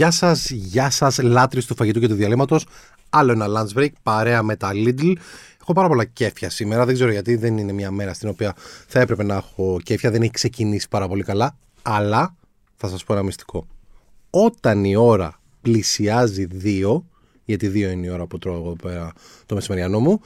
[0.00, 2.66] Γεια σας, γεια σας, λάτρε του φαγητού και του διαλύματος.
[3.10, 5.12] Άλλο ένα lunch break παρέα με τα Lidl.
[5.60, 6.84] Έχω πάρα πολλά κέφια σήμερα.
[6.84, 8.54] Δεν ξέρω γιατί δεν είναι μια μέρα στην οποία
[8.86, 10.10] θα έπρεπε να έχω κέφια.
[10.10, 11.56] Δεν έχει ξεκινήσει πάρα πολύ καλά.
[11.82, 12.36] Αλλά
[12.76, 13.66] θα σας πω ένα μυστικό.
[14.30, 17.06] Όταν η ώρα πλησιάζει δύο,
[17.44, 19.12] γιατί δύο είναι η ώρα που τρώω εδώ πέρα
[19.46, 20.20] το μεσημεριανό μου,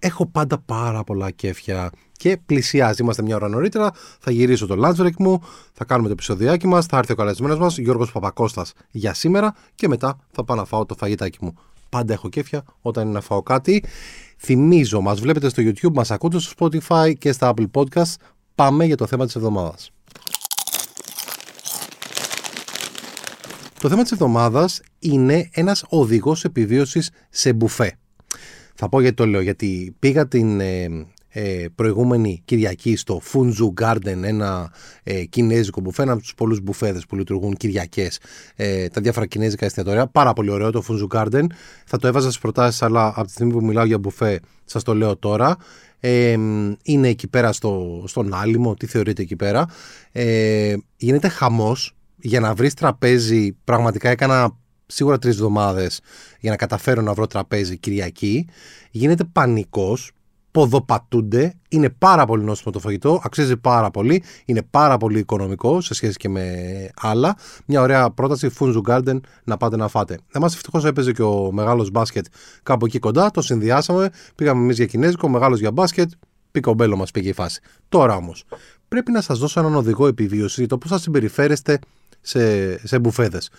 [0.00, 3.02] έχω πάντα πάρα πολλά κέφια και πλησιάζει.
[3.02, 3.90] Είμαστε μια ώρα νωρίτερα.
[4.20, 7.58] Θα γυρίσω το lunch break μου, θα κάνουμε το επεισοδιάκι μας, θα έρθει ο καλεσμένος
[7.58, 11.54] μας, Γιώργος Παπακώστας, για σήμερα και μετά θα πάω να φάω το φαγητάκι μου.
[11.88, 13.84] Πάντα έχω κέφια όταν είναι να φάω κάτι.
[14.38, 18.14] Θυμίζω, μας βλέπετε στο YouTube, μας ακούτε στο Spotify και στα Apple Podcasts.
[18.54, 19.90] Πάμε για το θέμα της εβδομάδας.
[23.80, 27.98] Το θέμα της εβδομάδας είναι ένας οδηγός επιβίωσης σε μπουφέ.
[28.82, 34.22] Θα πω γιατί το λέω, γιατί πήγα την ε, ε, προηγούμενη Κυριακή στο Funzu Garden,
[34.22, 38.20] ένα ε, κινέζικο μπουφέ, ένα από τους πολλούς μπουφέδες που λειτουργούν Κυριακές,
[38.56, 40.06] ε, τα διάφορα κινέζικα εστιατόρια.
[40.06, 41.44] Πάρα πολύ ωραίο το Funzu Garden.
[41.86, 44.94] Θα το έβαζα στις προτάσεις, αλλά από τη στιγμή που μιλάω για μπουφέ, σας το
[44.94, 45.56] λέω τώρα.
[46.00, 46.36] Ε,
[46.82, 49.66] είναι εκεί πέρα στο, στον Άλυμο, τι θεωρείτε εκεί πέρα.
[50.12, 53.52] Ε, γίνεται χαμός για να βρεις τραπέζι.
[53.64, 54.58] Πραγματικά έκανα
[54.90, 56.00] σίγουρα τρεις εβδομάδες
[56.40, 58.48] για να καταφέρω να βρω τραπέζι Κυριακή.
[58.90, 60.12] Γίνεται πανικός,
[60.50, 65.94] ποδοπατούνται, είναι πάρα πολύ νόστιμο το φαγητό, αξίζει πάρα πολύ, είναι πάρα πολύ οικονομικό σε
[65.94, 66.44] σχέση και με
[67.00, 67.36] άλλα.
[67.66, 70.18] Μια ωραία πρόταση, Funzu Garden, να πάτε να φάτε.
[70.32, 72.26] Εμάς ευτυχώς έπαιζε και ο μεγάλος μπάσκετ
[72.62, 76.10] κάπου εκεί κοντά, το συνδυάσαμε, πήγαμε εμείς για κινέζικο, ο μεγάλος για μπάσκετ,
[76.50, 77.60] πικομπέλο μας πήγε η φάση.
[77.88, 78.44] Τώρα όμως,
[78.88, 81.78] πρέπει να σας δώσω έναν οδηγό επιβίωσης για το πώς θα συμπεριφέρεστε
[82.20, 83.50] σε, σε μπουφέδες.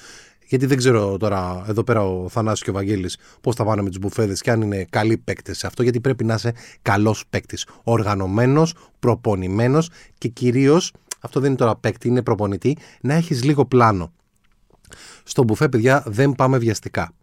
[0.51, 3.89] Γιατί δεν ξέρω τώρα εδώ πέρα ο Θανάσης και ο Βαγγέλης πώς θα πάνε με
[3.89, 7.67] τους μπουφέδες και αν είναι καλοί παίκτες σε αυτό, γιατί πρέπει να είσαι καλός παίκτης.
[7.83, 14.13] Οργανωμένος, προπονημένος και κυρίως, αυτό δεν είναι τώρα παίκτη, είναι προπονητή, να έχεις λίγο πλάνο.
[15.23, 17.13] Στο μπουφέ, παιδιά, δεν πάμε βιαστικά.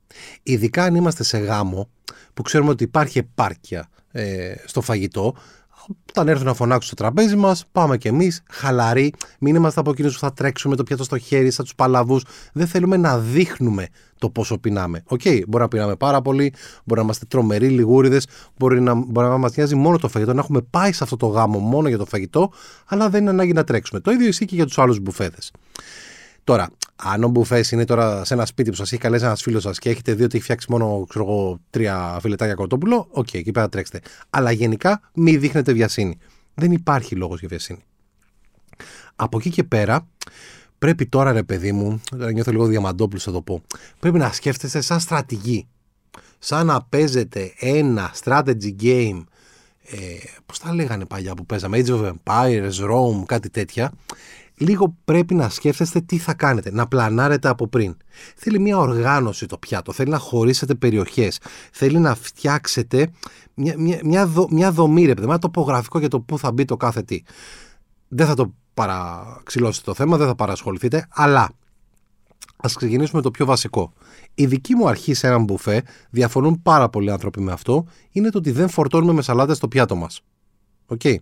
[0.42, 1.88] Ειδικά αν είμαστε σε γάμο,
[2.34, 5.34] που ξέρουμε ότι υπάρχει επάρκεια ε, στο φαγητό,
[6.08, 9.12] όταν έρθουν να φωνάξουν στο τραπέζι μας, πάμε κι εμείς χαλαροί.
[9.38, 12.24] Μην είμαστε από εκείνους που θα τρέξουμε το πιάτο στο χέρι, σαν τους παλαβούς.
[12.52, 13.88] Δεν θέλουμε να δείχνουμε
[14.18, 15.02] το πόσο πεινάμε.
[15.06, 16.52] OK, okay, μπορεί να πεινάμε πάρα πολύ,
[16.84, 18.26] μπορεί να είμαστε τρομεροί λιγούριδες,
[18.58, 21.26] μπορεί να, μπορεί να μας νοιάζει μόνο το φαγητό, να έχουμε πάει σε αυτό το
[21.26, 22.52] γάμο μόνο για το φαγητό,
[22.86, 24.00] αλλά δεν είναι ανάγκη να τρέξουμε.
[24.00, 25.38] Το ίδιο ισχύει και για τους άλλους μπουφέδες.
[26.44, 26.68] Τώρα,
[27.02, 29.78] αν ο μπουφές είναι τώρα σε ένα σπίτι που σας έχει καλέσει ένας φίλος σας
[29.78, 33.50] και έχετε δει ότι έχει φτιάξει μόνο ξέρω εγώ, τρία φιλετάκια κοτόπουλο, OK, okay, εκεί
[33.50, 34.00] πέρα τρέξτε.
[34.30, 36.18] Αλλά γενικά μην δείχνετε βιασύνη.
[36.54, 37.78] Δεν υπάρχει λόγος για βιασύνη.
[39.16, 40.06] Από εκεί και πέρα,
[40.78, 42.00] πρέπει τώρα ρε παιδί μου,
[42.32, 43.62] νιώθω λίγο διαμαντόπουλος θα το πω,
[43.98, 45.66] πρέπει να σκέφτεστε σαν στρατηγή.
[46.38, 49.24] Σαν να παίζετε ένα strategy game,
[49.84, 49.96] ε,
[50.46, 53.92] πώς τα λέγανε παλιά που παίζαμε, Age of Empires, Rome, κάτι τέτοια,
[54.58, 57.96] λίγο πρέπει να σκέφτεστε τι θα κάνετε, να πλανάρετε από πριν.
[58.36, 61.38] Θέλει μια οργάνωση το πιάτο, θέλει να χωρίσετε περιοχές,
[61.72, 63.10] θέλει να φτιάξετε
[63.54, 66.76] μια, μια, μια, δο, μια δομή, ρε ένα τοπογραφικό για το πού θα μπει το
[66.76, 67.22] κάθε τι.
[68.08, 71.50] Δεν θα το παραξηλώσετε το θέμα, δεν θα παρασχοληθείτε, αλλά
[72.56, 73.92] ας ξεκινήσουμε το πιο βασικό.
[74.34, 78.38] Η δική μου αρχή σε έναν μπουφέ, διαφωνούν πάρα πολλοί άνθρωποι με αυτό, είναι το
[78.38, 80.20] ότι δεν φορτώνουμε με σαλάτες στο πιάτο μας.
[80.86, 81.00] OK.
[81.04, 81.16] Okay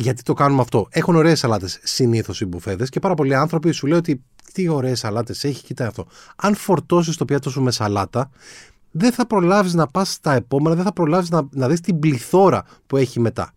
[0.00, 0.86] γιατί το κάνουμε αυτό.
[0.90, 4.22] Έχουν ωραίες σαλάτες συνήθως οι μπουφέδες και πάρα πολλοί άνθρωποι σου λένε ότι
[4.52, 6.06] τι ωραίες σαλάτες έχει, κοίτα αυτό.
[6.36, 8.30] Αν φορτώσεις το πιάτο σου με σαλάτα,
[8.90, 12.64] δεν θα προλάβεις να πας στα επόμενα, δεν θα προλάβεις να, να δεις την πληθώρα
[12.86, 13.52] που έχει μετά.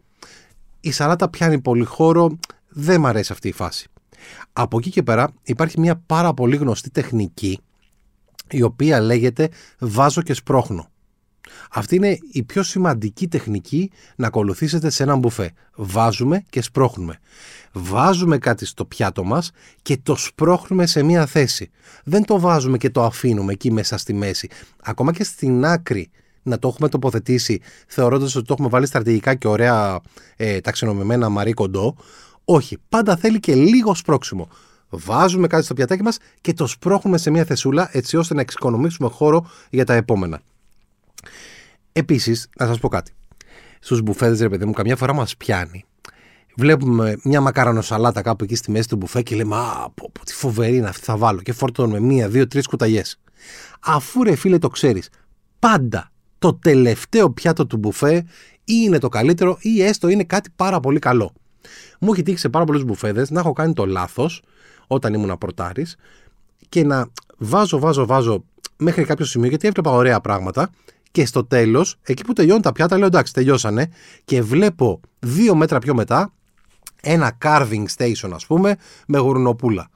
[0.79, 2.37] Η σαλάτα πιάνει πολύ χώρο,
[2.69, 3.89] δεν μ' αρέσει αυτή η φάση.
[4.53, 7.59] Από εκεί και πέρα υπάρχει μια πάρα πολύ γνωστή τεχνική
[8.49, 10.89] η οποία λέγεται βάζω και σπρώχνω.
[11.71, 15.53] Αυτή είναι η πιο σημαντική τεχνική να ακολουθήσετε σε έναν μπουφέ.
[15.75, 17.19] Βάζουμε και σπρώχνουμε.
[17.71, 19.51] Βάζουμε κάτι στο πιάτο μας
[19.81, 21.69] και το σπρώχνουμε σε μία θέση.
[22.03, 24.49] Δεν το βάζουμε και το αφήνουμε εκεί μέσα στη μέση.
[24.83, 26.09] Ακόμα και στην άκρη
[26.43, 29.99] να το έχουμε τοποθετήσει θεωρώντας ότι το έχουμε βάλει στρατηγικά και ωραία
[30.35, 31.95] ε, ταξινομημένα μαρί κοντό.
[32.45, 34.47] Όχι, πάντα θέλει και λίγο σπρώξιμο.
[34.89, 39.09] Βάζουμε κάτι στο πιατάκι μας και το σπρώχνουμε σε μια θεσούλα έτσι ώστε να εξοικονομήσουμε
[39.09, 40.41] χώρο για τα επόμενα.
[41.91, 43.13] Επίσης, να σας πω κάτι.
[43.79, 45.85] Στους μπουφέδε, ρε παιδί μου, καμιά φορά μας πιάνει.
[46.55, 50.25] Βλέπουμε μια μακάρανο σαλάτα κάπου εκεί στη μέση του μπουφέ και λέμε Α, πω, πω,
[50.25, 51.41] τι φοβερή είναι αυτή, θα βάλω.
[51.41, 53.19] Και φορτώνουμε μία, δύο, τρεις κουταλιές.
[53.79, 55.09] Αφού ρε φίλε το ξέρεις,
[55.59, 58.15] πάντα το τελευταίο πιάτο του μπουφέ
[58.63, 61.33] ή είναι το καλύτερο ή έστω είναι κάτι πάρα πολύ καλό.
[61.99, 64.41] Μου έχει τύχει σε πάρα πολλούς μπουφέδες να έχω κάνει το λάθος
[64.87, 65.95] όταν ήμουν πρωτάρης
[66.69, 68.43] και να βάζω, βάζω, βάζω
[68.77, 70.69] μέχρι κάποιο σημείο γιατί έβλεπα ωραία πράγματα
[71.11, 73.89] και στο τέλος, εκεί που τελειώνουν τα πιάτα, λέω εντάξει, τελειώσανε.
[74.25, 76.33] Και βλέπω δύο μέτρα πιο μετά
[77.01, 78.75] ένα carving station, ας πούμε,
[79.07, 79.89] με γουρνοπούλα.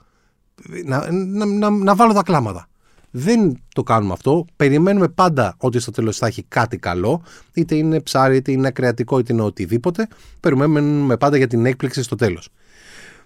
[0.85, 2.67] να, να, να, να βάλω τα κλάματα.
[3.11, 4.45] Δεν το κάνουμε αυτό.
[4.55, 7.21] Περιμένουμε πάντα ότι στο τέλος θα έχει κάτι καλό,
[7.53, 10.07] είτε είναι ψάρι, είτε είναι ακρεατικό, είτε είναι οτιδήποτε.
[10.39, 12.49] Περιμένουμε πάντα για την έκπληξη στο τέλος.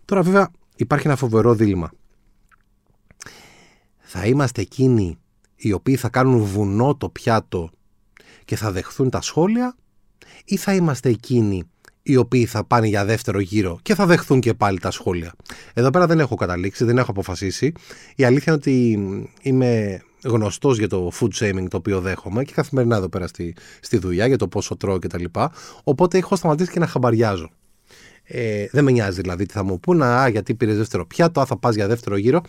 [0.05, 1.91] Τώρα, βέβαια, υπάρχει ένα φοβερό δίλημα.
[3.99, 5.17] Θα είμαστε εκείνοι
[5.55, 7.69] οι οποίοι θα κάνουν βουνό το πιάτο
[8.49, 9.75] και θα δεχθούν τα σχόλια,
[10.45, 11.63] ή θα είμαστε εκείνοι
[12.01, 15.33] οι οποίοι θα πάνε για δεύτερο γύρο και θα δεχθούν και πάλι τα σχόλια.
[15.73, 17.71] Εδώ πέρα δεν έχω καταλήξει, δεν έχω αποφασίσει.
[18.15, 18.99] Η αλήθεια είναι ότι
[19.41, 23.97] είμαι γνωστός για το food shaming το οποίο δέχομαι και καθημερινά εδώ πέρα στη, στη
[23.97, 25.23] δουλειά για το πόσο τρώω κτλ.
[25.83, 27.49] Οπότε έχω σταματήσει και να χαμπαριάζω.
[28.23, 31.45] Ε, δεν με νοιάζει δηλαδή τι θα μου πούνε, α, γιατί πήρες δεύτερο πιάτο, α,
[31.45, 32.41] θα πας για δεύτερο γύρο.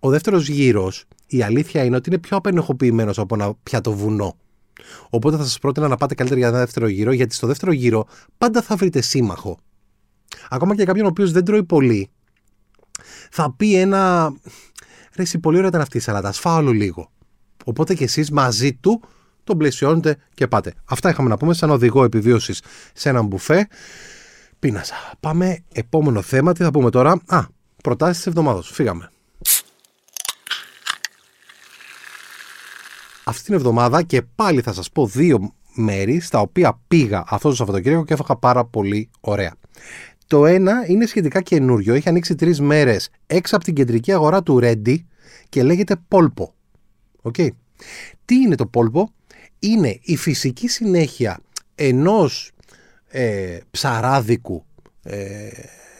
[0.00, 4.36] Ο δεύτερος γύρος, η αλήθεια είναι ότι είναι πιο απενεχοποιημένο από ένα πιάτο βουνό.
[5.10, 8.06] Οπότε θα σας πρότεινα να πάτε καλύτερα για ένα δεύτερο γύρο, γιατί στο δεύτερο γύρο
[8.38, 9.58] πάντα θα βρείτε σύμμαχο.
[10.50, 12.10] Ακόμα και κάποιον ο οποίος δεν τρώει πολύ,
[13.30, 14.32] θα πει ένα.
[15.16, 16.32] Ρε, εσύ, πολύ ωραία ήταν αυτή η σαλάτα.
[16.32, 17.10] Σφάω λίγο.
[17.64, 19.02] Οπότε και εσείς μαζί του
[19.44, 20.74] τον πλαισιώνετε και πάτε.
[20.84, 22.62] Αυτά είχαμε να πούμε σαν οδηγό επιβίωσης
[22.94, 23.68] σε έναν μπουφέ.
[24.58, 24.94] Πίνασα.
[25.20, 26.52] Πάμε επόμενο θέμα.
[26.52, 27.44] Τι θα πούμε τώρα; Α,
[27.82, 28.62] προτάσεις της εβδομάδα.
[28.62, 29.10] Φύγαμε.
[33.30, 37.54] Αυτή την εβδομάδα και πάλι θα σας πω δύο μέρη στα οποία πήγα αυτό το
[37.54, 39.54] Σαββατοκύριακο και έφαγα πάρα πολύ ωραία.
[40.26, 44.58] Το ένα είναι σχετικά καινούριο, έχει ανοίξει τρεις μέρες έξω από την κεντρική αγορά του
[44.58, 45.06] Ρέντι
[45.48, 46.54] και λέγεται Πόλπο.
[47.22, 47.48] Okay.
[48.24, 49.12] Τι είναι το Πόλπο;
[49.58, 51.40] Είναι η φυσική συνέχεια
[51.74, 52.50] ενός
[53.08, 54.64] ε, ψαράδικου
[55.02, 55.48] ε,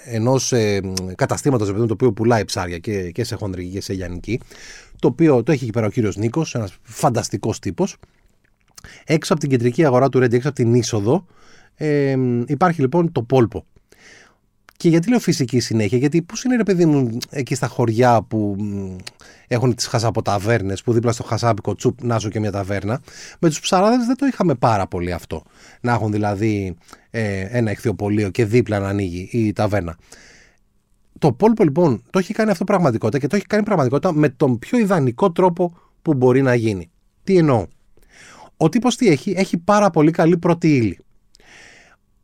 [0.05, 0.81] ενός ε,
[1.15, 4.41] καταστήματος το οποίο πουλάει ψάρια και, και σε χοντρική και σε λιανική,
[5.01, 7.97] το οποίο το έχει εκεί πέρα ο κύριος Νίκος, ένας φανταστικός τύπος.
[9.05, 11.27] Έξω από την κεντρική αγορά του Ρέντι, έξω από την είσοδο,
[11.75, 12.17] ε,
[12.47, 13.65] υπάρχει λοιπόν το πόλπο.
[14.77, 18.57] Και γιατί λέω φυσική συνέχεια, γιατί πώς είναι ρε παιδί μου εκεί στα χωριά που
[19.47, 23.01] έχουν τις χασαποταβέρνε, που δίπλα στο χασάπικο τσουπ να ζω και μια ταβέρνα.
[23.39, 25.43] Με τους ψαράδες δεν το είχαμε πάρα πολύ αυτό.
[25.81, 26.77] Να έχουν δηλαδή
[27.11, 29.97] ε, ένα ηχθειοπολείο και δίπλα να ανοίγει η ταβέρνα.
[31.21, 34.59] Το Πόλπο λοιπόν το έχει κάνει αυτό πραγματικότητα και το έχει κάνει πραγματικότητα με τον
[34.59, 36.91] πιο ιδανικό τρόπο που μπορεί να γίνει.
[37.25, 37.67] Τι εννοώ;
[38.57, 40.99] Ο τύπος τι έχει, έχει πάρα πολύ καλή πρώτη ύλη.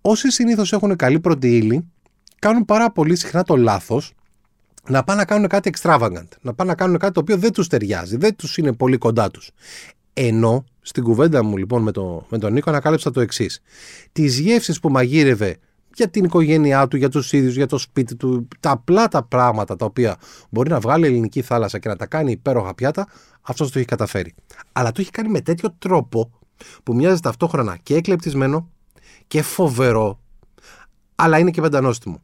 [0.00, 1.90] Όσοι συνήθως έχουν καλή πρώτη ύλη,
[2.38, 4.14] κάνουν πάρα πολύ συχνά το λάθος
[4.88, 6.28] να πάνε να κάνουν κάτι extravagant.
[6.40, 9.30] Να πάνε να κάνουν κάτι το οποίο δεν τους ταιριάζει, δεν τους είναι πολύ κοντά
[9.30, 9.50] τους.
[10.12, 13.60] Ενώ στην κουβέντα μου λοιπόν με, το, με τον Νίκο ανακάλυψα το εξής.
[14.12, 15.56] Τις γεύσεις που μαγείρευε
[15.96, 19.76] για την οικογένειά του, για τους ίδιους, για το σπίτι του, τα απλά τα πράγματα
[19.76, 20.16] τα οποία
[20.50, 23.08] μπορεί να βγάλει η ελληνική θάλασσα και να τα κάνει υπέροχα πιάτα,
[23.42, 24.34] αυτός το έχει καταφέρει.
[24.72, 26.30] Αλλά το έχει κάνει με τέτοιο τρόπο
[26.82, 28.70] που μοιάζει ταυτόχρονα και εκλεπτισμένο
[29.26, 30.20] και φοβερό,
[31.14, 32.20] αλλά είναι και πεντανόστιμο.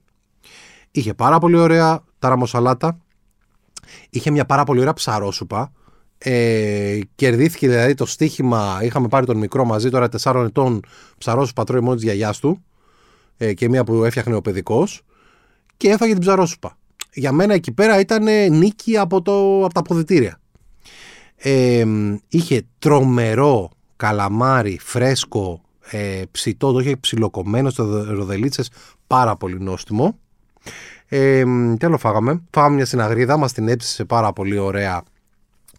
[0.90, 2.98] Είχε πάρα πολύ ωραία ταραμοσαλάτα,
[4.10, 5.72] είχε μια πάρα πολύ ωραία ψαρόσουπα,
[6.18, 10.80] ε, κερδίθηκε δηλαδή το στοίχημα, είχαμε πάρει τον μικρό μαζί, τώρα 4 ετών
[11.18, 12.62] ψαρόσουπα τρώει μόνος της γιαγιάς του
[13.42, 15.02] ε, και μία που έφτιαχνε ο παιδικός
[15.76, 16.76] και έφαγε την ψαρόσουπα.
[17.12, 20.40] Για μένα εκεί πέρα ήταν νίκη από, το, από τα αποδητήρια.
[21.36, 21.86] Ε,
[22.28, 25.60] είχε τρομερό καλαμάρι, φρέσκο,
[25.90, 28.70] ε, ψητό, το είχε ψιλοκομμένο στο ροδελίτσες,
[29.06, 30.18] πάρα πολύ νόστιμο.
[31.08, 31.44] Ε,
[31.78, 35.02] τι άλλο φάγαμε; Φάγαμε μια συναγρίδα, μας την έψησε πάρα πολύ ωραία,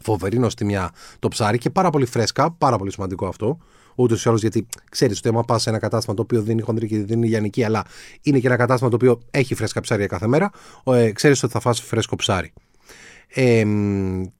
[0.01, 3.57] φοβερή νοστιμιά το ψάρι και πάρα πολύ φρέσκα, πάρα πολύ σημαντικό αυτό.
[3.95, 6.61] Ούτως ή άλλως, γιατί ξέρεις ότι άμα πας σε ένα κατάστημα το οποίο δεν είναι
[6.61, 7.83] χοντρική, δεν είναι λιανική, αλλά
[8.21, 10.51] είναι και ένα κατάστημα το οποίο έχει φρέσκα ψάρια κάθε μέρα,
[10.83, 12.53] ε, ξέρεις ότι θα φας φρέσκο ψάρι.
[13.27, 13.65] Ε,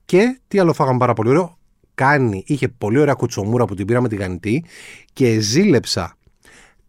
[0.05, 1.57] και τι άλλο φάγαμε πάρα πολύ ωραίο.
[1.95, 4.65] Κάνει, είχε πολύ ωραία κουτσομούρα που την πήραμε τη γανιτή
[5.13, 6.17] και ζήλεψα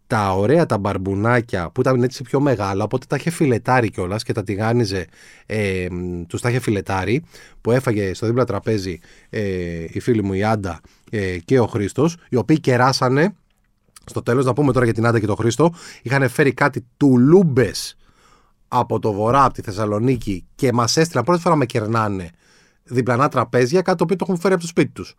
[0.07, 4.33] τα ωραία τα μπαρμπουνάκια που ήταν έτσι πιο μεγάλα, οπότε τα είχε φιλετάρει κιόλας και
[4.33, 5.07] τα τηγάνιζε,
[5.47, 5.87] ε,
[6.27, 7.25] τους τα είχε φιλετάρει,
[7.61, 8.99] που έφαγε στο δίπλα τραπέζι
[9.31, 9.41] ε,
[9.89, 10.81] η φίλη μου η Άντα
[11.11, 13.35] ε, και ο Χρήστος, οι οποίοι κεράσανε.
[14.07, 17.97] Στο τέλος, να πούμε τώρα για την Άντα και τον Χρήστο, είχαν φέρει κάτι τουλούμπες
[18.69, 22.31] από το βορρά, από τη Θεσσαλονίκη και μας έστειλαν πρώτη φορά με κερνάνε
[22.85, 25.15] διπλανά τραπέζια, κάτι το οποίο το έχουν φέρει από το σπίτι τους.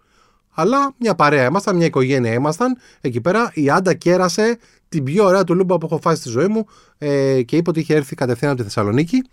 [0.56, 2.78] Αλλά μια παρέα ήμασταν, μια οικογένεια ήμασταν.
[3.02, 4.58] Εκεί πέρα η Άντα κέρασε
[4.90, 6.66] την πιο ωραία του λούμπα που έχω φάσει στη ζωή μου
[6.98, 9.24] ε, και είπε ότι είχε έρθει κατευθείαν από τη Θεσσαλονίκη.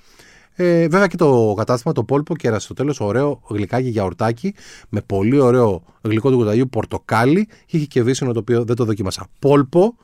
[0.54, 4.54] Ε, βέβαια και το κατάστημα, το πόλπο, κέρασε στο τέλος ωραίο γλυκάκι γιαουρτάκι
[4.88, 8.84] με πολύ ωραίο γλυκό του κουταλιού πορτοκάλι και είχε και βύσινο το οποίο δεν το
[8.84, 9.26] δοκίμασα.
[9.38, 9.96] Πόλπο,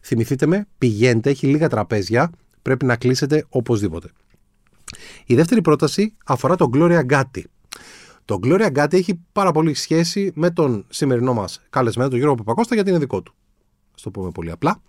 [0.00, 2.30] θυμηθείτε με, πηγαίνετε, έχει λίγα τραπέζια,
[2.62, 4.10] πρέπει να κλείσετε οπωσδήποτε.
[5.26, 7.42] Η δεύτερη πρόταση αφορά τον Gloria Gatti.
[8.24, 12.74] Το Gloria Gatti έχει πάρα πολύ σχέση με τον σημερινό μας καλεσμένο, τον Γιώργο Παπακώστα,
[12.74, 13.32] γιατί είναι δικό του.
[13.90, 14.80] Α το πούμε πολύ απλά.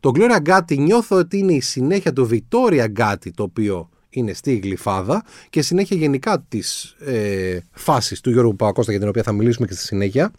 [0.00, 4.56] Το Gloria Gatti νιώθω ότι είναι η συνέχεια του Victoria Gatti, το οποίο είναι στη
[4.56, 9.66] Γλυφάδα και συνέχεια γενικά της ε, φάσης του Γιώργου Παπακώστα για την οποία θα μιλήσουμε
[9.66, 10.32] και στη συνέχεια.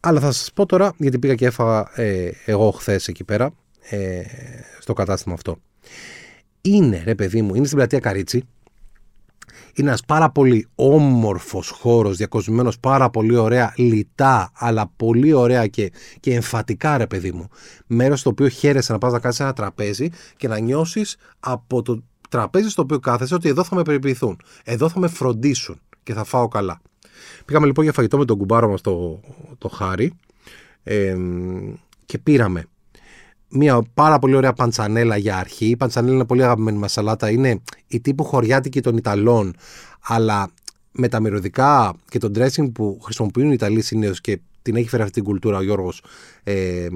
[0.00, 3.54] Αλλά θα σας πω τώρα, γιατί πήγα και έφαγα ε, εγώ χθες εκεί πέρα,
[3.90, 4.22] ε,
[4.78, 5.58] στο κατάστημα αυτό.
[6.60, 8.42] Είναι, ρε παιδί μου, είναι στην πλατεία Καρίτσι.
[9.74, 15.92] Είναι ένας πάρα πολύ όμορφος χώρος, διακοσμημένος πάρα πολύ ωραία, λιτά, αλλά πολύ ωραία και,
[16.20, 17.48] και εμφατικά, ρε παιδί μου.
[17.86, 22.02] Μέρος στο οποίο χαίρεσαι να πας να κάνεις ένα τραπέζι και να νιώσεις από το
[22.28, 24.40] τραπέζι στο οποίο κάθεσαι ότι εδώ θα με περιποιηθούν.
[24.64, 26.80] Εδώ θα με φροντίσουν και θα φάω καλά.
[27.44, 29.20] Πήγαμε λοιπόν για φαγητό με τον κουμπάρο μας το,
[29.58, 30.12] το Χάρη
[30.82, 31.16] ε,
[32.06, 32.64] και πήραμε
[33.48, 35.66] μια πάρα πολύ ωραία παντσανέλα για αρχή.
[35.66, 37.30] Η παντσανέλα είναι πολύ αγαπημένη μας σαλάτα.
[37.30, 39.54] Είναι η τύπου χωριάτικη των Ιταλών,
[40.00, 40.50] αλλά
[40.92, 45.02] με τα μυρωδικά και το dressing που χρησιμοποιούν οι Ιταλοί συνήθως και την έχει φέρει
[45.02, 46.02] αυτή την κουλτούρα ο Γιώργος
[46.42, 46.88] ε,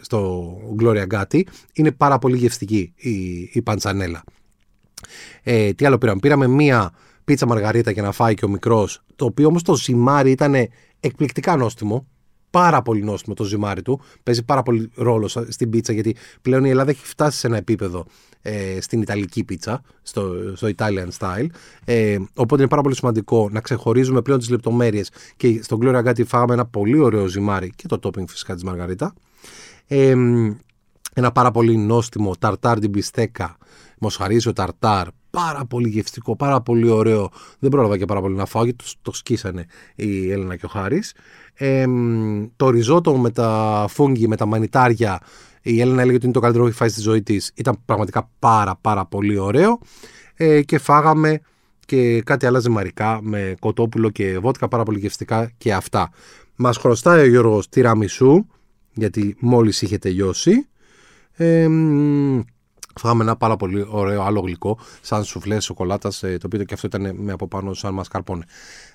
[0.00, 1.40] στο Gloria Gatti,
[1.72, 3.10] είναι πάρα πολύ γευστική η,
[3.52, 4.24] η παντσανέλα.
[5.42, 6.92] Ε, τι άλλο πήραμε, πήραμε μία
[7.24, 10.54] πίτσα μαργαρίτα για να φάει και ο μικρός, το οποίο όμως το ζυμάρι ήταν
[11.00, 12.06] εκπληκτικά νόστιμο
[12.50, 14.00] πάρα πολύ νόστιμο το ζυμάρι του.
[14.22, 18.06] Παίζει πάρα πολύ ρόλο στην πίτσα γιατί πλέον η Ελλάδα έχει φτάσει σε ένα επίπεδο
[18.42, 21.46] ε, στην Ιταλική πίτσα, στο, στο Italian style.
[21.84, 26.26] Ε, οπότε είναι πάρα πολύ σημαντικό να ξεχωρίζουμε πλέον τις λεπτομέρειες και στον Gloria Gatti
[26.26, 29.14] φάγαμε ένα πολύ ωραίο ζυμάρι και το topping φυσικά της Μαργαρίτα.
[29.86, 30.14] Ε,
[31.14, 33.56] ένα πάρα πολύ νόστιμο ταρτάρ την πιστέκα,
[33.98, 37.30] μοσχαρίζιο ταρτάρ, πάρα πολύ γευστικό, πάρα πολύ ωραίο.
[37.58, 40.68] Δεν πρόλαβα και πάρα πολύ να φάω γιατί το, το σκίσανε η Έλληνα και ο
[40.68, 41.14] Χάρης.
[41.60, 41.86] Ε,
[42.56, 45.20] το ριζότο με τα φούγγι, με τα μανιτάρια,
[45.62, 47.52] η Έλληνα έλεγε ότι είναι το καλύτερο που έχει φάει στη ζωή της.
[47.54, 49.78] Ήταν πραγματικά πάρα πάρα πολύ ωραίο.
[50.34, 51.40] Ε, και φάγαμε
[51.86, 56.10] και κάτι άλλα ζυμαρικά με κοτόπουλο και βότκα πάρα πολύ γευστικά και αυτά.
[56.56, 58.46] Μας χρωστάει ο Γιώργος τυραμισού
[58.94, 60.68] γιατί μόλις είχε τελειώσει.
[61.32, 61.68] Ε,
[62.98, 66.86] Φάγαμε ένα πάρα πολύ ωραίο άλλο γλυκό, σαν σουφλέ σοκολάτας, ε, το οποίο και αυτό
[66.86, 68.44] ήταν με από πάνω σαν μασκαρπόνε.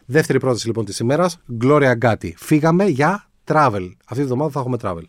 [0.06, 2.32] Δεύτερη πρόταση λοιπόν της ημέρας, Gloria Gatti.
[2.36, 3.92] Φύγαμε για travel.
[4.06, 5.04] Αυτή τη βδομάδα θα έχουμε travel.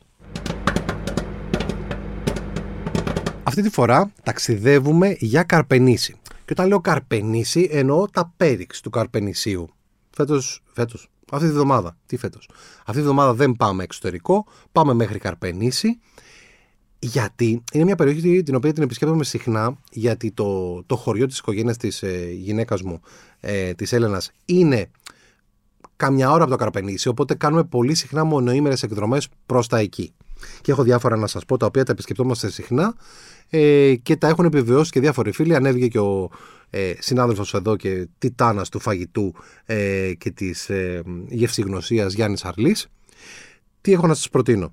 [3.43, 6.17] Αυτή τη φορά ταξιδεύουμε για Καρπενήσι.
[6.45, 9.69] Και όταν λέω Καρπενήσι εννοώ τα πέριξ του Καρπενησίου.
[10.11, 11.97] Φέτος, φέτος, αυτή τη βδομάδα.
[12.07, 12.49] Τι φέτος.
[12.79, 15.99] Αυτή τη βδομάδα δεν πάμε εξωτερικό, πάμε μέχρι Καρπενήσι
[17.07, 21.77] γιατί είναι μια περιοχή την οποία την επισκέπτομαι συχνά, γιατί το, το χωριό της οικογένειας
[21.77, 23.01] της ε, γυναίκας μου,
[23.41, 24.91] ε, της Έλενας, είναι
[25.97, 30.13] καμιά ώρα από το Καρπενήσι, οπότε κάνουμε πολύ συχνά μονοήμερες εκδρομές προς τα εκεί.
[30.61, 32.95] Και έχω διάφορα να σας πω, τα οποία τα επισκεπτόμαστε συχνά
[33.49, 35.55] ε, και τα έχουν επιβεβαιώσει και διάφοροι φίλοι.
[35.55, 36.31] Ανέβηκε και ο
[36.71, 39.35] ε, συνάδελφος εδώ και τιτάνας του φαγητού
[39.65, 42.89] ε, και της ε, γευσηγνωσίας Γιάννης Αρλής.
[43.81, 44.73] Τι έχω να σας προτείνω;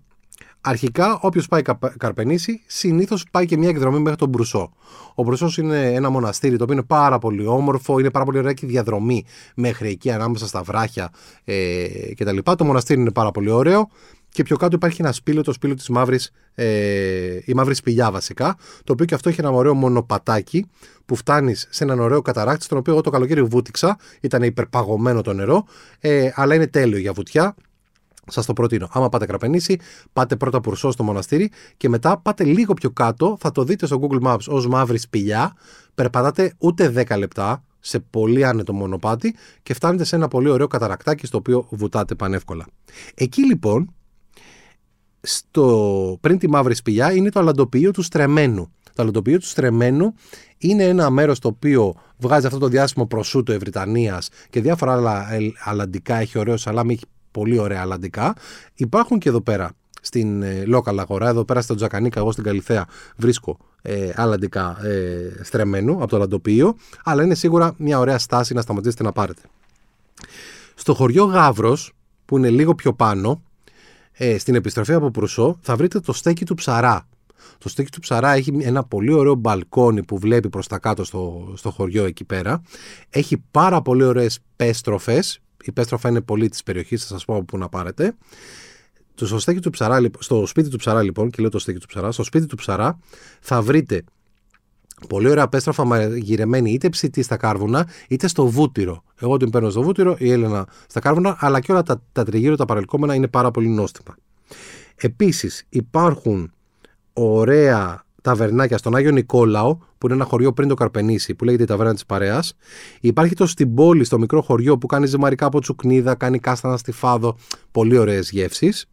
[0.62, 1.62] Αρχικά, όποιος πάει
[1.98, 4.72] Καρπενήσι, συνήθως πάει και μια εκδρομή μέχρι τον Μπρουσό.
[5.16, 8.54] Ο Μπρουσός είναι ένα μοναστήρι το οποίο είναι πάρα πολύ όμορφο, είναι πάρα πολύ ωραία
[8.54, 9.26] και διαδρομή
[9.56, 11.12] μέχρι εκεί ανάμεσα στα βράχια
[11.44, 11.86] ε,
[12.18, 12.38] κτλ.
[12.58, 13.90] Το μοναστήρι είναι πάρα πολύ ωραίο.
[14.34, 18.58] Και πιο κάτω υπάρχει ένα σπήλαιο, το σπήλαιο της μαύρης, ε, η μαύρη σπηλιά βασικά,
[18.84, 20.66] το οποίο και αυτό έχει ένα ωραίο μονοπατάκι
[21.06, 25.34] που φτάνει σε έναν ωραίο καταράκτη, στον οποίο εγώ το καλοκαίρι βούτυξα, ήταν υπερπαγωμένο το
[25.34, 25.66] νερό,
[26.00, 27.56] ε, αλλά είναι τέλειο για βουτιά.
[28.28, 28.88] Σας το προτείνω.
[28.92, 29.80] Άμα πάτε κραπενήσι,
[30.14, 33.38] πάτε πρώτα πουρσό στο μοναστήρι και μετά πάτε λίγο πιο κάτω.
[33.40, 35.54] Θα το δείτε στο Google Maps ως μαύρη σπηλιά.
[35.96, 41.26] Περπατάτε ούτε 10 λεπτά σε πολύ άνετο μονοπάτι και φτάνετε σε ένα πολύ ωραίο καταρακτάκι
[41.26, 42.66] στο οποίο βουτάτε πανεύκολα.
[43.16, 43.94] Εκεί λοιπόν,
[45.22, 48.72] στο, πριν τη μαύρη σπηλιά, είναι το αλαντοποιείο του Στρεμένου.
[48.96, 50.14] Το αλαντοποιείο του Στρεμένου
[50.58, 55.28] είναι ένα μέρος το οποίο βγάζει αυτό το διάσημο προσούτο Ευρυτανίας και διάφορα άλλα
[55.64, 56.16] αλαντικά.
[56.16, 58.36] Έχει ωραίος σαλάμι, έχει πολύ ωραία αλλαντικά.
[58.76, 59.72] Υπάρχουν και εδώ πέρα
[60.02, 62.86] στην ε, local αγορά, εδώ πέρα στο Τζακανίκα, εγώ στην Καλυθέα
[63.16, 68.62] βρίσκω ε, αλλαντικά ε, στρεμμένου από το λαντοπείο, αλλά είναι σίγουρα μια ωραία στάση να
[68.62, 69.42] σταματήσετε να πάρετε.
[70.76, 71.94] Στο χωριό Γαύρος,
[72.26, 73.42] που είναι λίγο πιο πάνω,
[74.12, 77.08] ε, στην επιστροφή από Προυσό, θα βρείτε το στέκι του ψαρά.
[77.58, 81.54] Το στέκι του ψαρά έχει ένα πολύ ωραίο μπαλκόνι που βλέπει προς τα κάτω στο,
[81.56, 82.62] στο χωριό εκεί πέρα.
[83.10, 87.44] Έχει πάρα πολύ ωραίες πέστροφες, η πέστροφα είναι πολύ της περιοχής, θα σας πω από
[87.44, 88.16] πού να πάρετε.
[89.16, 92.12] Στο, στέκι του ψαρά, στο σπίτι του ψαρά, λοιπόν, και λέω το στέκι του ψαρά,
[92.12, 93.00] στο σπίτι του ψαρά
[93.40, 94.04] θα βρείτε
[95.08, 99.04] πολύ ωραία πέστροφα μαγειρεμένη είτε ψητή στα κάρβουνα είτε στο βούτυρο.
[99.20, 102.56] Εγώ την παίρνω στο βούτυρο, η Έλενα στα κάρβουνα, αλλά και όλα τα, τα τριγύρω,
[102.56, 104.16] τα παρελκόμενα είναι πάρα πολύ νόστιμα.
[104.96, 106.54] Επίσης υπάρχουν
[107.14, 111.66] ωραία ταβερνάκια στον Άγιο Νικόλαο, που είναι ένα χωριό πριν το Καρπενήσι, που λέγεται η
[111.66, 112.54] Ταβέρνα της Παρέας.
[113.02, 116.92] Υπάρχει το στην πόλη, στο μικρό χωριό, που κάνει ζυμαρικά από τσουκνίδα, κάνει κάστανα στη
[116.92, 117.38] φάδο.
[117.72, 118.86] Πολύ ωραίες γεύσεις.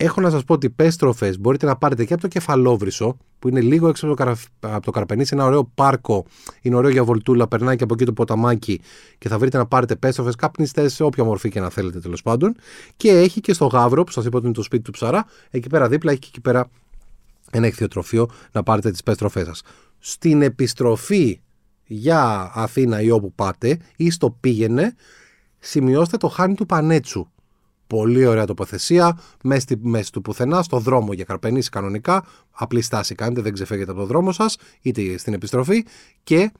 [0.00, 3.60] Έχω να σας πω ότι πέστροφε μπορείτε να πάρετε και από το κεφαλόβρυσο, που είναι
[3.60, 4.36] λίγο έξω από το, καρα...
[4.60, 6.24] από το Καραπενήσι, ένα ωραίο πάρκο,
[6.62, 8.80] είναι ωραίο για βολτούλα, περνάει και από εκεί το ποταμάκι
[9.18, 12.56] και θα βρείτε να πάρετε πέστροφε, καπνιστές, σε όποια μορφή και να θέλετε τέλος πάντων.
[12.96, 15.68] Και έχει και στο Γαύρο, που σας είπα ότι είναι το σπίτι του ψαρά, εκεί
[15.68, 16.70] πέρα δίπλα έχει και εκεί πέρα
[17.50, 19.62] ένα ηχθειοτροφείο να πάρετε τις πέστροφέ σας.
[19.98, 21.40] Στην επιστροφή
[21.84, 24.94] για Αθήνα ή όπου πάτε ή στο πήγαινε,
[25.58, 27.28] σημειώστε το χάνι του Πανέτσου
[27.88, 32.24] Πολύ ωραία τοποθεσία, μέσα, στη, μέση του πουθενά, στο δρόμο για καρπενήσει κανονικά.
[32.50, 35.84] Απλή στάση κάνετε, δεν ξεφεύγετε από το δρόμο σας, είτε στην επιστροφή
[36.22, 36.52] και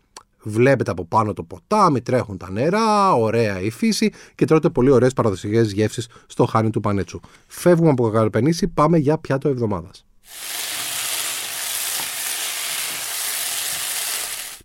[0.42, 5.12] βλέπετε από πάνω το ποτάμι, τρέχουν τα νερά, ωραία η φύση και τρώτε πολύ ωραίες
[5.12, 7.21] παραδοσιακές γεύσεις στο χάνι του Πανέτσου.
[7.47, 10.07] Φεύγουμε από Καρπενήσι, πάμε για πιάτο εβδομάδας.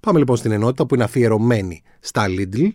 [0.05, 2.67] Πάμε λοιπόν στην ενότητα που είναι αφιερωμένη στα Lidl.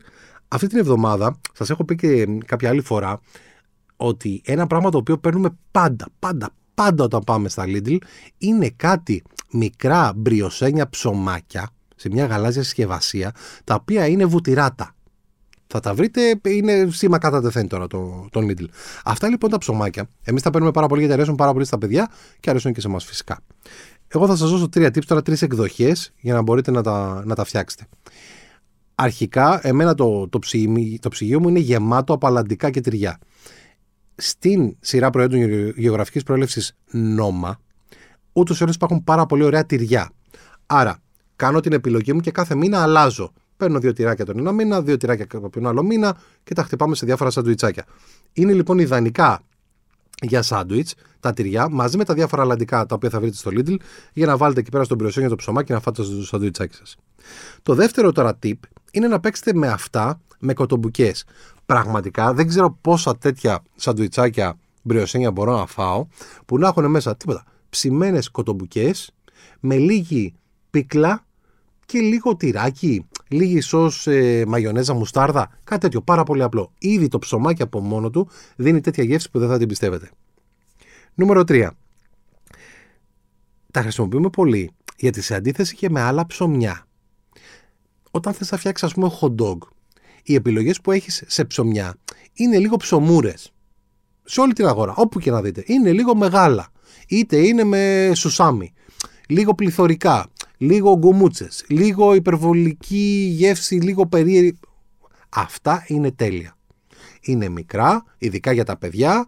[0.49, 3.21] Αυτή την εβδομάδα, σας έχω πει και κάποια άλλη φορά,
[3.97, 7.97] ότι ένα πράγμα το οποίο παίρνουμε πάντα, πάντα, πάντα όταν πάμε στα Lidl
[8.39, 14.95] είναι κάτι μικρά μπριοσένια ψωμάκια σε μια γαλάζια συσκευασία τα οποία είναι βουτυράτα.
[15.67, 18.65] Θα τα βρείτε, είναι σήμα κατά τεθέν τώρα το, το Lidl.
[19.05, 22.11] Αυτά λοιπόν τα ψωμάκια, εμείς τα παίρνουμε πάρα πολύ γιατί αρέσουν πάρα πολύ στα παιδιά
[22.41, 23.41] και αρέσουν και σε εμά φυσικά.
[24.09, 27.35] Εγώ θα σας δώσω τρία tips τώρα, τρεις εκδοχές για να μπορείτε να τα, να
[27.35, 27.87] τα φτιάξετε.
[28.95, 30.39] Αρχικά, εμένα το, το,
[31.01, 33.19] το ψυγείο μου είναι γεμάτο από αλαντικά και τυριά
[34.19, 35.41] στην σειρά προϊόντων
[35.77, 37.61] γεωγραφικής προέλευσης νόμα,
[38.33, 40.11] ούτως ή άλλως υπάρχουν πάρα πολύ ωραία τυριά.
[40.67, 41.03] Άρα,
[41.37, 43.33] κάνω την επιλογή μου και κάθε μήνα αλλάζω.
[43.57, 46.95] Παίρνω δύο τυράκια τον ένα μήνα, δύο τυράκια από τον άλλο μήνα και τα χτυπάμε
[46.95, 47.85] σε διάφορα σαντουιτσάκια.
[48.33, 49.43] Είναι λοιπόν ιδανικά
[50.23, 53.77] για σάντουιτς τα τυριά μαζί με τα διάφορα αλλαντικά τα οποία θα βρείτε στο Lidl
[54.13, 56.97] για να βάλετε εκεί πέρα στον για το ψωμάκι και να φάτε στο σαντουιτσάκι σας.
[57.63, 58.53] Το δεύτερο τώρα tip
[58.91, 61.25] είναι να παίξετε με αυτά με κοτομπουκές
[61.67, 66.07] πραγματικά δεν ξέρω πόσα τέτοια σαντουιτσάκια μπριοσένια μπορώ να φάω
[66.47, 67.45] που να έχουν μέσα τίποτα.
[67.69, 69.11] Ψημένες κοτομπουκές
[69.61, 70.35] με λίγη
[70.71, 71.27] πίκλα
[71.87, 76.73] και λίγο τυράκι, λίγη σως ε, μαγιονέζα μουστάρδα, κάτι τέτοιο πάρα πολύ απλό.
[76.79, 80.11] Ήδη το ψωμάκι από μόνο του δίνει τέτοια γεύση που δεν θα την πιστεύετε.
[81.15, 81.69] Νούμερο 3.
[83.73, 86.87] Τα χρησιμοποιούμε πολύ γιατί σε αντίθεση και με άλλα ψωμιά.
[88.11, 89.59] Όταν θες να φτιάξεις ας πούμε hot dog
[90.23, 91.95] οι επιλογές που έχεις σε ψωμιά
[92.33, 93.53] είναι λίγο ψωμούρες.
[94.25, 95.63] Σε όλη την αγορά, όπου και να δείτε.
[95.67, 96.69] Είναι λίγο μεγάλα.
[97.09, 98.73] Είτε είναι με σουσάμι.
[99.29, 100.31] Λίγο πληθωρικά.
[100.59, 101.65] Λίγο γκομούτσες.
[101.69, 103.75] Λίγο υπερβολική γεύση.
[103.75, 104.59] Λίγο περίεργη.
[105.29, 106.57] Αυτά είναι τέλεια.
[107.21, 109.27] Είναι μικρά, ειδικά για τα παιδιά.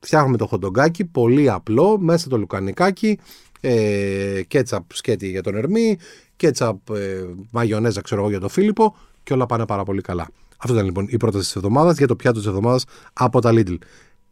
[0.00, 3.18] Φτιάχνουμε το χοντογκάκι, πολύ απλό, μέσα το λουκανικάκι,
[3.60, 5.98] ε, κέτσαπ σκέτη για τον Ερμή,
[6.36, 10.28] κέτσαπ ε, μαγιονέζα ξέρω εγώ για τον Φίλιππο και όλα πάνε πάρα πολύ καλά.
[10.56, 13.76] Αυτό ήταν λοιπόν η πρόταση της εβδομάδας για το πιάτο της εβδομάδας από τα Lidl.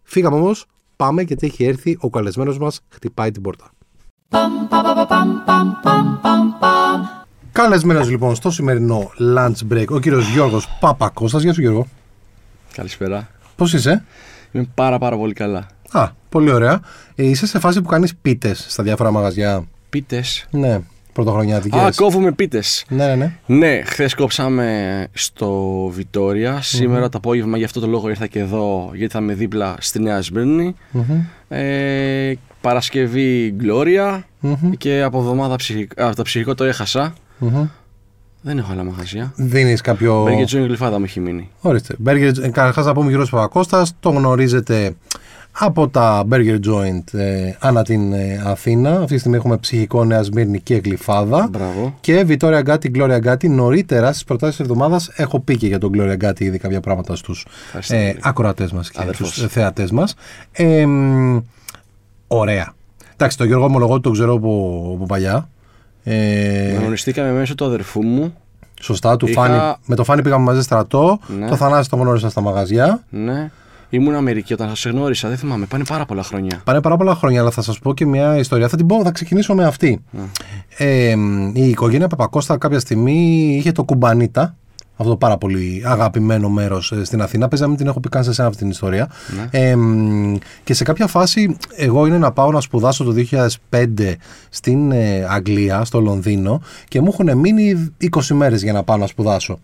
[0.03, 3.71] Φύγαμε όμως, πάμε γιατί έχει έρθει ο καλεσμένος μας, χτυπάει την πόρτα.
[7.53, 11.43] Καλεσμένο λοιπόν στο σημερινό lunch break ο κύριος Γιώργος Παπακώστας.
[11.43, 11.87] Γεια σου Γιώργο.
[12.75, 13.29] Καλησπέρα.
[13.57, 14.05] Πώς είσαι,
[14.53, 15.67] Είμαι πάρα πάρα πολύ καλά.
[15.91, 16.81] Α, πολύ ωραία.
[17.15, 20.47] Ε, είσαι σε φάση που κάνεις πίτες στα διάφορα μαγαζιά; Πίτες.
[20.51, 20.81] Ναι
[21.15, 21.81] πρωτοχρονιάτικες.
[21.81, 22.85] Α, κόβουμε πίτες.
[22.89, 23.33] Ναι, ναι, ναι.
[23.47, 26.63] Ναι, χθες κόψαμε στο Βιτόρια.
[26.63, 30.01] Σήμερα το απόγευμα γι' αυτό το λόγο ήρθα και εδώ, γιατί θα είμαι δίπλα στη
[30.01, 30.75] Νέα Σμύρνη.
[31.49, 32.33] Ε,
[32.65, 33.57] Παρασκευή
[34.79, 37.15] και από εβδομάδα ψυχικό, το ψυχικό το έχασα.
[38.41, 39.33] Δεν έχω άλλα μαγαζιά.
[39.37, 40.23] Δίνεις κάποιο.
[40.23, 41.51] Μπέργκερ Τζόιν Γλυφάδα μου έχει μείνει.
[41.61, 41.95] Ορίστε.
[41.99, 44.95] Μπέργκερ, καταρχάς να πούμε Γιώργο Παπακώστας, το γνωρίζετε
[45.53, 48.91] από τα Burger Joint ε, ανά την ε, Αθήνα.
[48.91, 51.49] Αυτή τη στιγμή έχουμε ψυχικό Νέα Σμύρνη και Γλυφάδα.
[51.51, 51.95] Μπράβο.
[52.01, 53.49] Και Βιτόρια Γκάτι, Gloria Γκάτι.
[53.49, 57.17] Νωρίτερα στις προτάσεις της εβδομάδας έχω πει και για τον Gloria Γκάτι ήδη κάποια πράγματα
[57.17, 57.47] στους
[57.89, 60.15] ε, ακροατές μας και στους θεατές μας.
[60.53, 60.87] Ε,
[62.27, 62.75] ωραία.
[63.13, 65.49] Εντάξει, τον Γιώργο Ομολογό τον ξέρω από, από παλιά.
[66.05, 68.35] Ε, Γνωριστήκαμε μέσω του αδερφού μου.
[68.81, 69.41] Σωστά, του Είχα...
[69.41, 71.19] Φάνη, με το Φάνη πήγαμε μαζί στρατό.
[71.39, 71.49] Ναι.
[71.49, 73.05] Το Θανάση τον γνώρισα στα μαγαζιά.
[73.11, 73.51] Ναι.
[73.91, 75.67] Ήμουν Αμερική όταν σας γνώρισα, δεν θυμάμαι.
[75.67, 76.61] Πάνε πάρα πολλά χρόνια.
[76.65, 78.69] Πάνε πάρα πολλά χρόνια, αλλά θα σας πω και μια ιστορία.
[78.69, 80.03] Θα την πω, θα ξεκινήσω με αυτή.
[80.11, 80.23] Ναι.
[80.77, 81.17] Ε,
[81.53, 84.57] η οικογένεια Παπακώστα κάποια στιγμή είχε το κουμπανίτα.
[84.97, 87.49] Αυτό το πάρα πολύ αγαπημένο μέρος ε, στην Αθήνα.
[87.49, 89.11] Παίζει να μην την έχω πει καν σε εσένα αυτή την ιστορία.
[89.37, 89.61] Ναι.
[89.61, 89.77] Ε,
[90.65, 93.15] και σε κάποια φάση, εγώ είναι να πάω να σπουδάσω το
[93.71, 94.15] 2005
[94.49, 99.07] στην ε, Αγγλία, στο Λονδίνο, και μου έχουν μείνει 20 μέρες για να πάω να
[99.07, 99.59] σπουδάσω.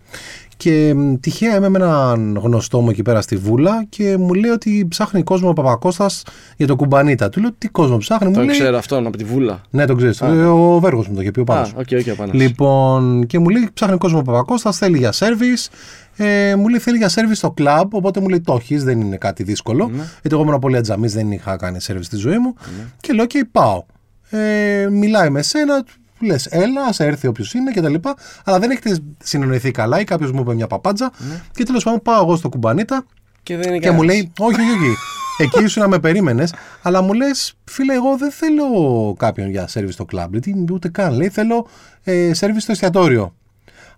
[0.61, 4.51] Και μ, τυχαία είμαι με έναν γνωστό μου εκεί πέρα στη Βούλα και μου λέει
[4.51, 6.23] ότι ψάχνει κόσμο ο Παπακώστας
[6.57, 7.29] για το κουμπανίτα.
[7.29, 8.49] Του λέω τι κόσμο ψάχνει, μου Το λέει.
[8.49, 9.61] ξέρω αυτόν από τη Βούλα.
[9.69, 10.21] Ναι, τον ξέρεις.
[10.21, 11.73] Ο Βέργος μου το είχε πει ο Α, Πάνος.
[11.75, 12.35] OK, OK, Πάνος.
[12.35, 15.69] Λοιπόν, και μου λέει ψάχνει κόσμο ο Παπακώστας, θέλει για σέρβις.
[16.15, 19.17] Ε, μου λέει θέλει για σέρβις στο κλαμπ, οπότε μου λέει το έχεις, δεν είναι
[19.17, 19.85] κάτι δύσκολο.
[19.87, 19.95] Ναι.
[19.95, 22.53] Γιατί εγώ ήμουν πολύ ατζαμής, δεν είχα κάνει σέρβις στη ζωή μου.
[22.99, 23.83] Και λέω και πάω.
[24.29, 25.93] Ε, μιλάει με σένα, του
[26.25, 27.93] λες, έλα, ας έρθει όποιος είναι κτλ.
[28.43, 31.11] Αλλά δεν έχετε συνεννοηθεί καλά ή κάποιος μου είπε μια παπάντζα.
[31.53, 33.05] Και τέλος πάντων πάω εγώ στο Cubanita
[33.43, 34.15] Και δεν είναι και μου κανένας.
[34.15, 34.95] λέει, όχι, όχι, όχι.
[35.37, 38.65] Εκεί ήσουν να με περίμενες, αλλά μου λες, φίλε, εγώ δεν θέλω
[39.17, 40.31] κάποιον για σερβις στο κλαμπ.
[40.31, 41.13] Γιατί ούτε καν.
[41.13, 41.67] Λέει, θέλω
[42.03, 43.35] ε, σερβις στο εστιατόριο.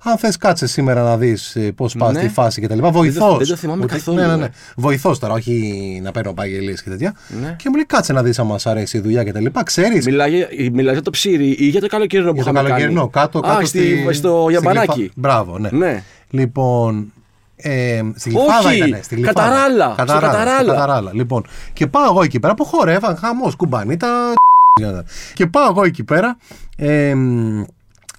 [0.06, 2.20] Αν θες, κάτσε σήμερα να δεις ε, πώς πας Ναι.
[2.20, 2.80] στη φάση κτλ.
[2.88, 3.38] Βοηθός.
[3.38, 4.36] δεν το θυμάμαι καθόλου, Ναι, ναι, ναι.
[4.36, 4.48] ναι.
[4.76, 7.13] Βοηθός τώρα, όχι να παίρνω παγγελίες και τέτοια.
[7.42, 7.56] Ναι.
[7.58, 9.46] Και μου λέει, κάτσε να δεις αν μας αρέσει η δουλειά κτλ.
[9.63, 10.02] Ξέρει.
[10.06, 13.12] Μιλάει, μιλάει για το ψήρι ή για το καλοκαιρινό που Για το είχαμε καλοκαιρινό, κάνει.
[13.12, 14.94] κάτω, κάτω Α, στη, στη- στο στην Γιαμπανάκι.
[15.00, 15.70] Γλυφα- Μπράβο, ναι.
[15.72, 16.04] Ναι.
[16.30, 17.13] Λοιπόν.
[17.56, 19.00] Ε, στη Γλυφάδα Όχι, ήταν.
[19.04, 19.42] Στη Γλυφάδα.
[19.42, 20.74] Καταράλα, στο Καταράλα, στο Καταράλα.
[20.74, 21.12] Καταράλα.
[21.13, 24.34] Λοιπόν, και πάω εγώ εκεί πέρα που χορεύαν χαμό, κουμπανίτα.
[25.34, 26.38] και πάω εγώ εκεί πέρα.
[26.78, 27.13] Ε,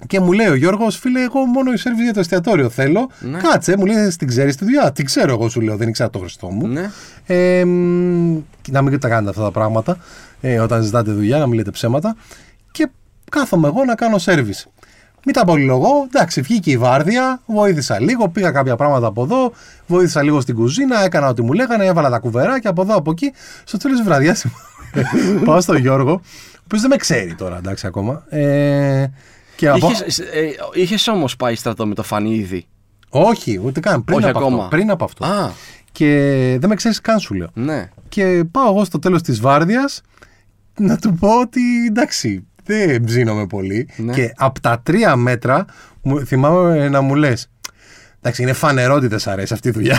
[0.06, 3.10] και μου λέει ο Γιώργος, φίλε, εγώ μόνο η σερβι για το εστιατόριο θέλω.
[3.20, 3.38] Ναι.
[3.38, 4.92] Κάτσε, μου λέει, την ξέρει τη δουλειά.
[4.92, 6.66] Την ξέρω εγώ, σου λέω, δεν ήξερα το Χριστό μου.
[6.66, 6.90] Ναι.
[7.26, 8.38] Ε, μ,
[8.70, 9.98] να μην τα κάνετε αυτά τα πράγματα
[10.40, 12.16] ε, όταν ζητάτε δουλειά, να μην λέτε ψέματα.
[12.70, 12.88] Και
[13.30, 14.66] κάθομαι εγώ να κάνω σερβις.
[15.26, 19.52] Μην τα πολυλογώ, εντάξει, βγήκε η βάρδια, βοήθησα λίγο, πήγα κάποια πράγματα από εδώ,
[19.86, 23.32] βοήθησα λίγο στην κουζίνα, έκανα ό,τι μου λέγανε, έβαλα τα κουβεράκια από εδώ από εκεί.
[23.64, 24.36] Στο τέλος τη βραδιά
[25.44, 28.24] πάω στον Γιώργο, ο οποίος δεν με ξέρει τώρα, εντάξει, ακόμα.
[28.28, 29.06] Ε,
[29.56, 29.90] και από...
[29.90, 32.66] Είχες, ε, είχες όμως πάει στρατό με το φανίδι.
[33.08, 34.04] Όχι, ούτε καν.
[34.04, 34.56] Πριν Όχι από ακόμα.
[34.56, 34.68] αυτό.
[34.76, 35.24] Πριν από αυτό.
[35.26, 35.50] Α,
[35.92, 36.06] Και
[36.60, 37.48] δεν με ξέρεις καν, σου λέω.
[37.54, 37.90] ναι.
[38.08, 40.00] Και πάω εγώ στο τέλος της βάρδιας
[40.78, 43.88] να του πω ότι εντάξει, δεν ψήνομαι πολύ.
[43.96, 44.12] Ναι.
[44.12, 45.64] Και από τα τρία μέτρα
[46.02, 47.48] μου, θυμάμαι να μου λες
[48.26, 49.98] Εντάξει, είναι φανερό ότι δεν σ' αρέσει αυτή η δουλειά.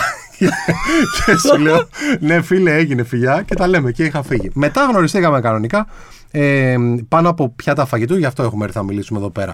[1.25, 1.87] και σου λέω,
[2.19, 3.91] ναι, φίλε, έγινε φιλιά και τα λέμε.
[3.91, 4.49] Και είχα φύγει.
[4.53, 5.87] Μετά γνωριστήκαμε κανονικά
[6.37, 6.75] ε,
[7.07, 9.53] πάνω από πιάτα φαγητού, γι' αυτό έχουμε έρθει να μιλήσουμε εδώ πέρα.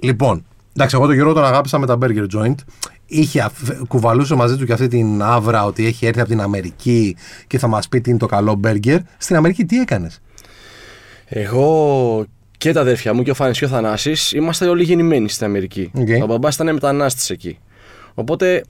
[0.00, 2.54] Λοιπόν, εντάξει, εγώ τον Γιώργο τον αγάπησα με τα Burger Joint.
[3.06, 7.16] Είχε, αφ- κουβαλούσε μαζί του και αυτή την άβρα ότι έχει έρθει από την Αμερική
[7.46, 8.98] και θα μας πει τι είναι το καλό burger.
[9.18, 10.20] Στην Αμερική τι έκανες;
[11.24, 12.26] Εγώ
[12.58, 15.90] και τα αδέρφια μου και ο Φάνης και ο Θανάσης είμαστε όλοι γεννημένοι στην Αμερική.
[15.94, 16.08] Οκ.
[16.22, 17.58] Ο μπαμπάς ήταν μετανάστης εκεί.
[18.14, 18.64] Οπότε,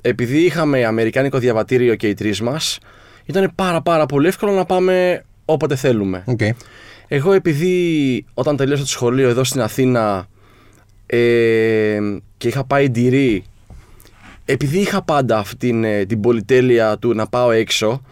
[0.00, 2.78] επειδή είχαμε αμερικάνικο διαβατήριο και οι τρεις μας,
[3.24, 6.22] ήταν πάρα πάρα πολύ εύκολο να πάμε όποτε θέλουμε.
[6.26, 6.40] Οκ.
[7.08, 10.26] Εγώ επειδή όταν τελείωσα το σχολείο εδώ στην Αθήνα
[11.06, 11.98] ε,
[12.36, 13.44] και είχα πάει Deree,
[14.44, 18.02] επειδή είχα πάντα αυτή την, ε, την πολυτέλεια του να πάω έξω,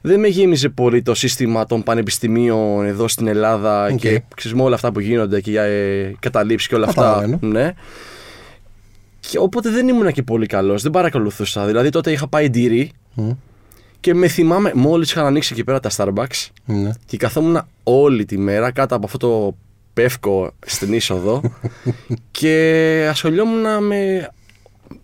[0.00, 3.96] δεν με γέμιζε πολύ το σύστημα των πανεπιστημίων εδώ στην Ελλάδα Οκ.
[3.98, 7.02] και ξέρεις με όλα αυτά που γίνονται και για ε, καταλήψεις και όλα αυτά.
[7.02, 7.38] Καταλαβαίνω.
[7.40, 7.72] Ναι.
[9.20, 11.66] Και οπότε δεν ήμουν και πολύ καλός, δεν παρακολουθούσα.
[11.66, 13.30] Δηλαδή τότε είχα πάει Deree Μμ.
[14.00, 16.90] Και με θυμάμαι μόλις είχαν ανοίξει εκεί πέρα τα Starbucks Ναι.
[17.06, 19.56] και καθόμουν όλη τη μέρα κάτω από αυτό το
[19.92, 21.40] πεύκο στην είσοδο
[22.30, 24.28] και ασχολιόμουν με.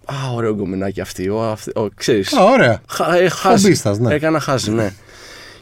[0.04, 1.28] Α, ωραίο γκομενάκι αυτή.
[1.28, 2.80] Ο, αυτή ο, ξέρεις, Α, ωραία.
[2.88, 3.62] χα, ε, χάζι.
[3.62, 4.14] Χομπίστας, ναι.
[4.14, 4.92] Έκανα χάζι, ναι.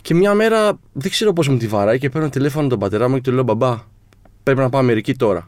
[0.03, 3.15] και μια μέρα δεν ξέρω πώς μου τη βαράει και παίρνω τηλέφωνο τον πατέρα μου
[3.15, 3.77] και του λέω Μπαμπά,
[4.43, 5.45] πρέπει να πάω Αμερική τώρα.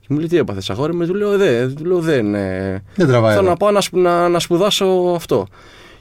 [0.00, 2.34] Και μου λέει τι έπαθες, αγόρι μου, του λέω δεν, του λέω δεν.
[2.34, 3.30] ε, Δεν τραβάει.
[3.34, 3.50] Θέλω εδώ.
[3.50, 4.84] να πάω να, σπου- να, να σπουδάσω
[5.16, 5.46] αυτό.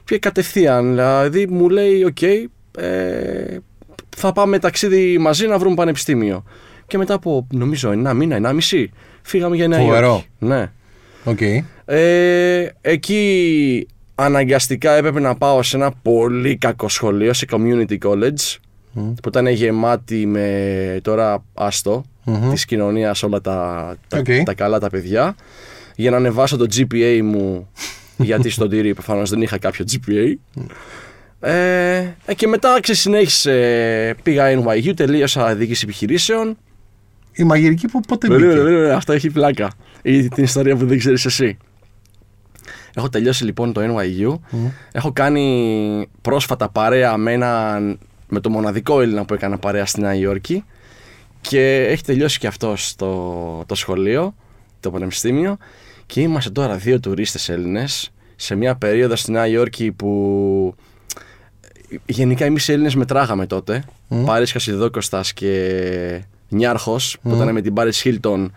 [0.06, 3.58] Και κατευθείαν, δηλαδή μου λέει, οκ, ε,
[4.18, 6.44] θα πάμε ταξίδι μαζί να βρούμε πανεπιστήμιο.
[6.88, 8.92] Και μετά από, νομίζω, ένα μήνα, ενάμιση,
[9.22, 10.08] φύγαμε για Νέα Φοβερό.
[10.08, 10.28] Υόρκη.
[10.40, 10.72] Ναι.
[11.24, 11.42] Οκ.
[11.86, 18.56] Ε, εκεί αναγκαστικά έπρεπε να πάω σε ένα πολύ κακό σχολείο, σε community college,
[18.94, 22.50] που ήταν γεμάτι με τώρα άστο Μμμ.
[22.50, 24.26] της κοινωνίας όλα τα, τα, Οκ.
[24.46, 25.36] τα καλά τα παιδιά,
[25.96, 27.70] για να ανεβάσω το GPA μου,
[28.18, 30.34] γιατί στο Deree προφανώς δεν είχα κάποιο GPA.
[31.40, 36.58] Ε, ε, και μετά συνέχισα, πήγα NYU, τελείωσα διοίκηση επιχειρήσεων.
[37.34, 38.64] Η μαγειρική που ποτέ Περίμενε, μπήκε.
[38.66, 39.72] περίμενε, αυτό έχει πλάκα.
[40.02, 41.58] Ή την ιστορία που δεν ξέρεις εσύ.
[42.96, 44.40] Έχω τελειώσει λοιπόν το NYU.
[44.92, 48.00] Έχω κάνει πρόσφατα παρέα με, έναν,
[48.30, 50.64] με το μοναδικό Έλληνα που έκανα παρέα στη Νέα Υόρκη.
[51.42, 54.36] Και έχει τελειώσει και αυτό το, το σχολείο,
[54.80, 55.58] το πανεπιστήμιο.
[56.06, 60.76] Και είμαστε τώρα δύο τουρίστες Έλληνες σε μια περίοδο στη Νέα Υόρκη που
[62.06, 63.84] γενικά εμείς οι Έλληνες μετράγαμε τότε.
[64.10, 64.24] Mm.
[64.26, 68.52] Πάρης Κασιδόκοστας και Νιάρχος που ήταν με την Πάρης Χίλτον.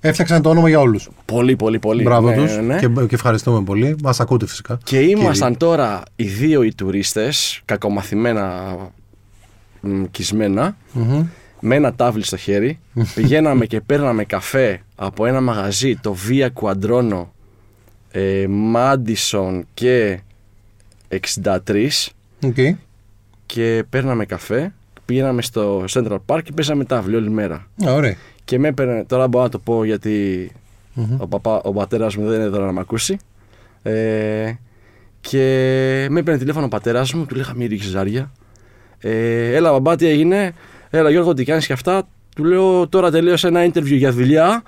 [0.00, 1.08] Έφτιαξαν το όνομα για όλους.
[1.24, 2.02] Πολύ πολύ πολύ.
[2.02, 2.78] Μπράβο Ναι, τους ναι.
[2.78, 3.96] και, και ευχαριστούμε πολύ.
[4.02, 4.78] Μας ακούτε φυσικά.
[4.84, 8.76] Και ήμασταν τώρα οι δύο οι τουρίστες, κακομαθημένα
[9.80, 11.26] μ, κισμένα, Μμμ.
[11.60, 12.78] με ένα τάβλι στο χέρι.
[13.14, 17.26] Πηγαίναμε και παίρναμε καφέ από ένα μαγαζί, το Via Quadrono,
[18.10, 20.20] ε, Μάντισον και
[21.42, 21.88] 63
[22.42, 22.74] Okay.
[23.46, 24.72] και παίρναμε καφέ.
[25.04, 27.66] Πήγαμε στο Central Park και παίζαμε τάβλη όλη μέρα.
[27.86, 28.16] Ωραία.
[28.44, 30.50] Και με έπαιρνε, τώρα μπορώ να το πω γιατί
[31.18, 33.16] ο, παπά, ο πατέρας μου δεν είναι εδώ να με ακούσει.
[33.82, 34.52] Ε,
[35.20, 35.38] και
[36.10, 38.32] με έπαιρνε τηλέφωνο ο πατέρας μου, του λέγα μη ρίξεις ζάρια.
[38.98, 40.52] Ε, έλα μπαμπά τι έγινε,
[40.90, 42.08] έλα Γιώργο τι κάνεις και αυτά.
[42.38, 44.62] Του λέω τώρα τελείωσε ένα interview για δουλειά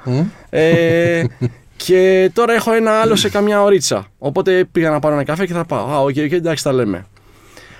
[0.50, 1.24] ε,
[1.76, 4.06] και τώρα έχω ένα άλλο σε καμιά ωρίτσα.
[4.18, 5.86] Οπότε πήγα να πάρω ένα καφέ και θα πάω.
[5.86, 7.06] Α, OK, okay, εντάξει, τα λέμε.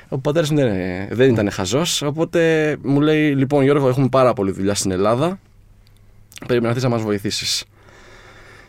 [0.09, 0.72] Ο πατέρας μου δεν,
[1.11, 2.03] δεν ήταν χαζός.
[2.03, 5.38] Οπότε μου λέει: Λοιπόν, Γιώργο, έχουμε πάρα πολλή δουλειά στην Ελλάδα.
[6.46, 7.64] Πρέπει να έρθεις να μας βοηθήσεις.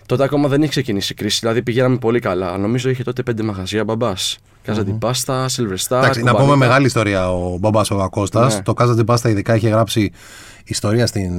[0.05, 2.57] Τότε ακόμα δεν είχε ξεκινήσει η κρίση, δηλαδή πηγαίναμε πολύ καλά.
[2.57, 4.37] Νομίζω είχε τότε πέντε μαγαζιά μπαμπάς.
[4.63, 5.97] Casa di Pasta, Silver Star.
[5.97, 8.45] Εντάξει, να πούμε μεγάλη ιστορία ο μπαμπάς ο Ακώστα.
[8.45, 8.61] Ναι.
[8.61, 10.11] Το Casa di Pasta ειδικά είχε γράψει
[10.65, 11.31] ιστορία στην.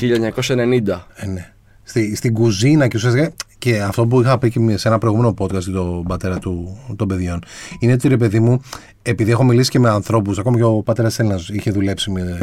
[0.00, 1.06] 1990.
[1.14, 1.52] Ε, ναι.
[1.82, 3.32] Στη, στην κουζίνα και ουσιαστικά.
[3.58, 7.08] Και αυτό που είχα πει και σε ένα προηγούμενο podcast για τον πατέρα του, των
[7.08, 7.38] παιδιών
[7.78, 8.60] είναι ότι ρε παιδί μου,
[9.02, 12.38] επειδή έχω μιλήσει και με ανθρώπους, ακόμα και ο πατέρας Έλληνας είχε δουλέψει με,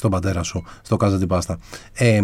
[0.00, 1.58] στον πατέρα σου, στο Κάζα την Πάστα.
[1.92, 2.20] Ε,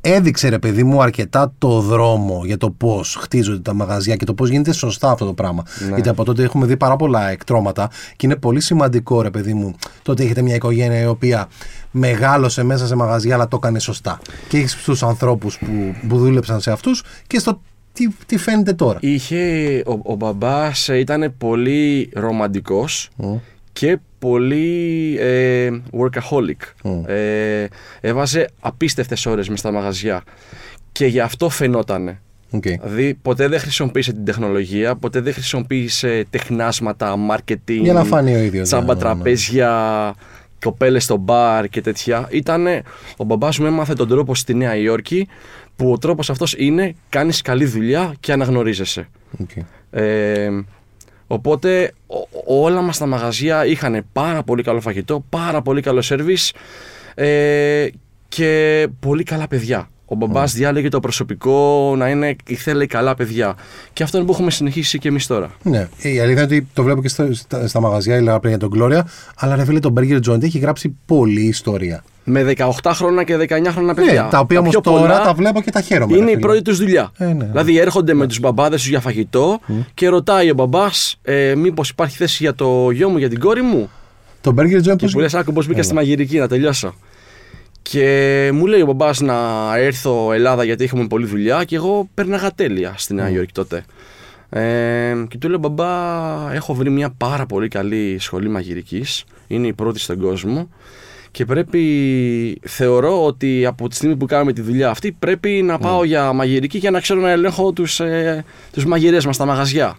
[0.00, 4.34] έδειξε ρε παιδί μου αρκετά το δρόμο για το πώς χτίζονται τα μαγαζιά και το
[4.34, 5.62] πώς γίνεται σωστά αυτό το πράγμα.
[5.86, 5.94] Ναι.
[5.94, 9.74] Γιατί από τότε έχουμε δει πάρα πολλά εκτρώματα και είναι πολύ σημαντικό ρε παιδί μου
[10.02, 11.48] το ότι έχετε μια οικογένεια η οποία
[11.90, 14.18] μεγάλωσε μέσα σε μαγαζιά αλλά το έκανε σωστά.
[14.48, 17.60] Και έχεις τους ανθρώπους που, που δούλεψαν σε αυτούς και στο
[17.92, 18.98] τι, τι φαίνεται τώρα.
[19.02, 23.10] Είχε, ο, ο μπαμπάς ήταν πολύ ρομαντικός
[23.78, 26.90] και πολύ ε, workaholic.
[27.06, 27.66] Ε,
[28.00, 30.22] έβαζε απίστευτες ώρες μες στα μαγαζιά
[30.92, 32.20] και γι' αυτό φαινότανε.
[32.52, 32.78] Okay.
[32.82, 38.38] Δηλαδή ποτέ δεν χρησιμοποίησε την τεχνολογία, ποτέ δεν χρησιμοποίησε τεχνάσματα, marketing, Για να φανεί ο
[38.38, 38.68] ίδιος.
[38.68, 39.00] τσάμπα ναι, ναι, ναι.
[39.00, 40.14] τραπέζια,
[40.64, 42.28] κοπέλες στο μπαρ και τέτοια.
[42.30, 42.82] Ήτανε,
[43.16, 45.28] ο μπαμπάς μου έμαθε τον τρόπο στη Νέα Υόρκη
[45.76, 49.08] που ο τρόπος αυτός είναι κάνεις καλή δουλειά και αναγνωρίζεσαι.
[49.38, 49.62] Okay.
[49.90, 50.48] Ε,
[51.26, 56.52] οπότε ό- όλα μας τα μαγαζιά είχαν πάρα πολύ καλό φαγητό, πάρα πολύ καλό σερβις
[57.14, 57.86] ε,
[58.28, 59.88] και πολύ καλά παιδιά.
[60.08, 63.54] Ο μπαμπάς διάλεγε το προσωπικό να είναι, ήθελε καλά παιδιά.
[63.92, 65.50] Και αυτό είναι που έχουμε συνεχίσει και εμείς τώρα.
[65.62, 68.68] Ναι, η αλήθεια είναι ότι το βλέπω και στα, στα, στα μαγαζιά, έλεγα πριν για
[68.68, 69.00] τον Gloria,
[69.36, 72.04] αλλά ρε φίλε, τον Burger Joint έχει γράψει πολλή ιστορία.
[72.24, 74.22] Με 18 χρόνια και 19 χρόνια παιδιά.
[74.22, 76.12] Ναι, τα οποία όμως πιο τώρα πολλά τα βλέπω και τα χαίρομαι.
[76.12, 76.46] ρε Είναι η φίλε.
[76.46, 77.10] πρώτη τους δουλειά.
[77.16, 77.44] Ε, ναι.
[77.44, 79.60] Δηλαδή έρχονται με τους μπαμπάδες τους για φαγητό
[79.94, 83.62] και ρωτάει ο μπαμπάς, ε, Μήπως υπάρχει θέση για το γιο μου, για την κόρη
[83.62, 83.90] μου;
[84.40, 85.12] Το Burger Joint Και πώς...
[85.12, 86.94] που λες, Άκου, πώς μπήκα στη μαγειρική, να τελειώσω.
[87.90, 89.36] Και μου λέει ο μπαμπάς να
[89.76, 93.84] έρθω Ελλάδα γιατί είχαμε πολλή δουλειά και εγώ πέρναγα τέλεια στη Νέα Υόρκη τότε.
[94.50, 99.24] Ε, και του λέω μπαμπά, έχω βρει μια πάρα πολύ καλή σχολή μαγειρικής.
[99.46, 100.68] Είναι η πρώτη στον κόσμο.
[101.30, 106.04] Και πρέπει, θεωρώ ότι από τη στιγμή που κάνουμε τη δουλειά αυτή, πρέπει να πάω
[106.04, 109.98] για μαγειρική για να ξέρω να ελέγχω τους, ε, τους μαγειρές μας στα μαγαζιά.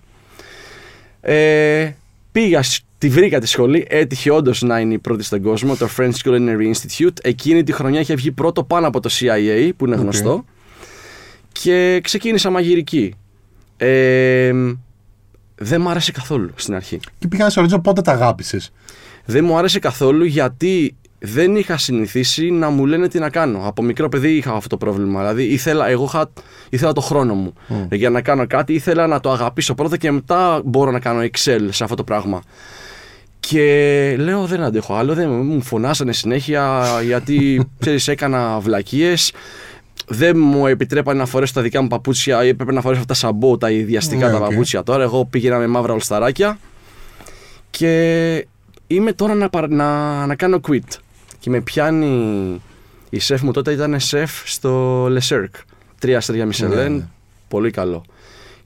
[1.21, 1.89] Ε,
[2.31, 5.89] πήγα, σ- τη βρήκα τη σχολή, έτυχε όντως να είναι η πρώτη στον κόσμο, το
[5.97, 7.17] French Culinary Institute.
[7.21, 10.45] Εκείνη τη χρονιά είχε βγει πρώτο πάνω από το CIA, που είναι γνωστό.
[11.51, 13.13] Και ξεκίνησα μαγειρική.
[13.77, 14.51] Ε,
[15.55, 16.99] δεν μου άρεσε καθόλου στην αρχή.
[17.19, 18.71] Και πήγα να σε ρωτήσω πότε τα αγάπησες;
[19.25, 23.61] Δεν μου άρεσε καθόλου γιατί δεν είχα συνηθίσει να μου λένε τι να κάνω.
[23.63, 25.19] Από μικρό παιδί είχα αυτό το πρόβλημα.
[25.19, 26.29] Δηλαδή ήθελα, εγώ είχα,
[26.69, 27.53] ήθελα το χρόνο μου
[27.91, 28.73] για να κάνω κάτι.
[28.73, 32.41] Ήθελα να το αγαπήσω πρώτα και μετά μπορώ να κάνω Excel σε αυτό το πράγμα.
[33.39, 39.31] Και λέω δεν αντέχω άλλο, δεν μου φωνάσανε συνέχεια γιατί ξέρεις έκανα βλακίες.
[40.07, 43.19] Δεν μου επιτρέπανε να φορέσω τα δικά μου παπούτσια ή έπρεπε να φορέσω αυτά τα
[43.19, 44.49] σαμπό, τα αηδιαστικά Ναι, τα οκ.
[44.49, 45.03] παπούτσια τώρα.
[45.03, 46.57] Εγώ πήγαινα με μαύρα ολσταράκια
[47.69, 48.47] και
[48.87, 50.97] είμαι τώρα να, παρα- να, να κάνω quit.
[51.39, 52.61] Και με πιάνει
[53.09, 55.61] η σεφ μου τότε ήταν σεφ στο Le Cirque.
[55.99, 57.07] Τρία αστέρια Μισελέν, Ναι, ναι.
[57.47, 58.03] πολύ καλό.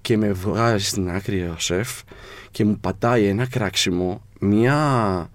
[0.02, 1.90] Και με βγάζει στην άκρη ο σεφ
[2.52, 5.30] και μου πατάει ένα κράξιμο, μια,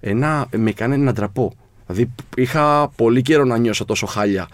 [0.00, 1.52] ένα, με κάνει να ντραπώ.
[1.86, 4.48] Δηλαδή είχα πολύ καιρό να νιώσω τόσο χάλια.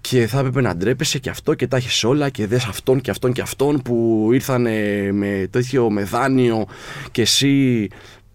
[0.00, 3.10] Και θα έπρεπε να ντρέπεσαι και αυτό και τα έχεις όλα και δες αυτόν και
[3.10, 4.62] αυτόν και αυτόν που ήρθαν
[5.12, 6.66] με τέτοιο με δάνειο
[7.10, 7.88] και εσύ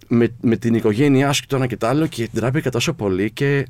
[0.08, 3.32] με, με την οικογένειά σου και το ένα και το άλλο και ντράπηκα τόσο πολύ
[3.32, 3.68] και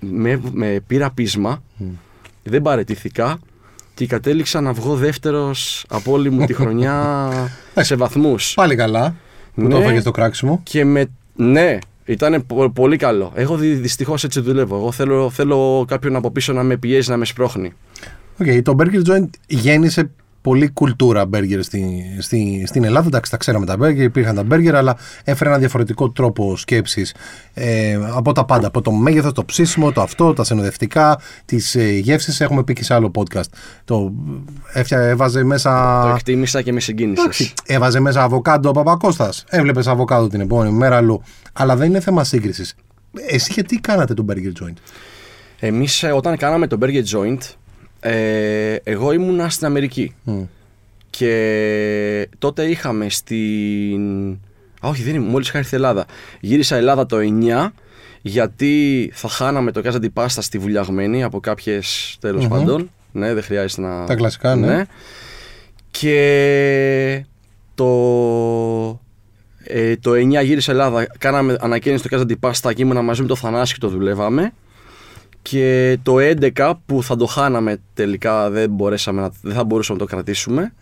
[0.00, 1.62] με, με πήρα πείσμα,
[2.42, 3.38] δεν παρετήθηκα
[3.94, 7.30] και κατέληξα να βγω δεύτερος από όλη μου τη χρονιά
[7.84, 8.54] σε βαθμούς.
[8.54, 9.14] Πάλι καλά.
[9.54, 9.68] Που Ναι.
[9.68, 10.60] το έφαγε το κράξιμο.
[10.62, 11.06] Και με.
[11.36, 13.32] Ναι, ήταν πολύ καλό.
[13.34, 14.76] Εγώ δυστυχώς έτσι δουλεύω.
[14.76, 17.72] Εγώ θέλω, θέλω κάποιον από πίσω να με πιέζει, να με σπρώχνει.
[18.40, 20.10] Οκ, το Burger Joint γέννησε
[20.46, 23.06] πολύ κουλτούρα μπέργκερ στη, στη, στην Ελλάδα.
[23.06, 27.14] Εντάξει, τα ξέραμε τα μπέργκερ, υπήρχαν τα μπέργκερ, αλλά έφερε ένα διαφορετικό τρόπο σκέψης
[27.54, 28.66] ε, από τα πάντα.
[28.66, 32.40] Από το μέγεθος, το ψήσιμο, το αυτό, τα συνοδευτικά, τις ε, γεύσεις.
[32.40, 33.48] Έχουμε πει και σε άλλο podcast.
[33.84, 34.12] Το
[34.72, 36.02] έφτια, έβαζε μέσα.
[36.02, 37.54] Το εκτίμησα και με συγκίνησες.
[37.64, 39.44] Έβαζε μέσα αβοκάντο ο Παπακώστας.
[39.48, 41.22] Έβλεπες αβοκάντο την επόμενη μέρα αλλού.
[41.52, 42.74] Αλλά δεν είναι θέμα σύγκρισης.
[43.28, 44.76] Εσύ γιατί κάνατε το Burger Joint;
[45.58, 47.38] Εμείς ε, όταν κάναμε το Burger Joint,
[48.00, 50.14] ε, εγώ ήμουνα στην Αμερική.
[51.10, 54.30] Και τότε είχαμε στην...
[54.80, 56.06] Α, όχι, δεν ήμουν, μόλις είχα έρθει Ελλάδα.
[56.40, 57.70] Γύρισα Ελλάδα το 9,
[58.22, 62.90] γιατί θα χάναμε το Casa di Pasta στη Βουλιαγμένη από κάποιες τέλος πάντων.
[63.12, 64.04] Ναι, δεν χρειάζεται να...
[64.04, 64.84] Τα κλασικά, ναι.
[65.90, 67.24] Και
[67.74, 69.00] το...
[69.68, 73.28] Ε, το 9 γύρισα Ελλάδα, κάναμε ανακαίνιση στο Casa di Pasta και ήμουνα μαζί με
[73.28, 74.52] το Θανάση και το δουλεύαμε.
[75.48, 76.14] Και το
[76.56, 80.72] 11 που θα το χάναμε τελικά, δεν, μπορέσαμε να, δεν θα μπορούσαμε να το κρατησουμε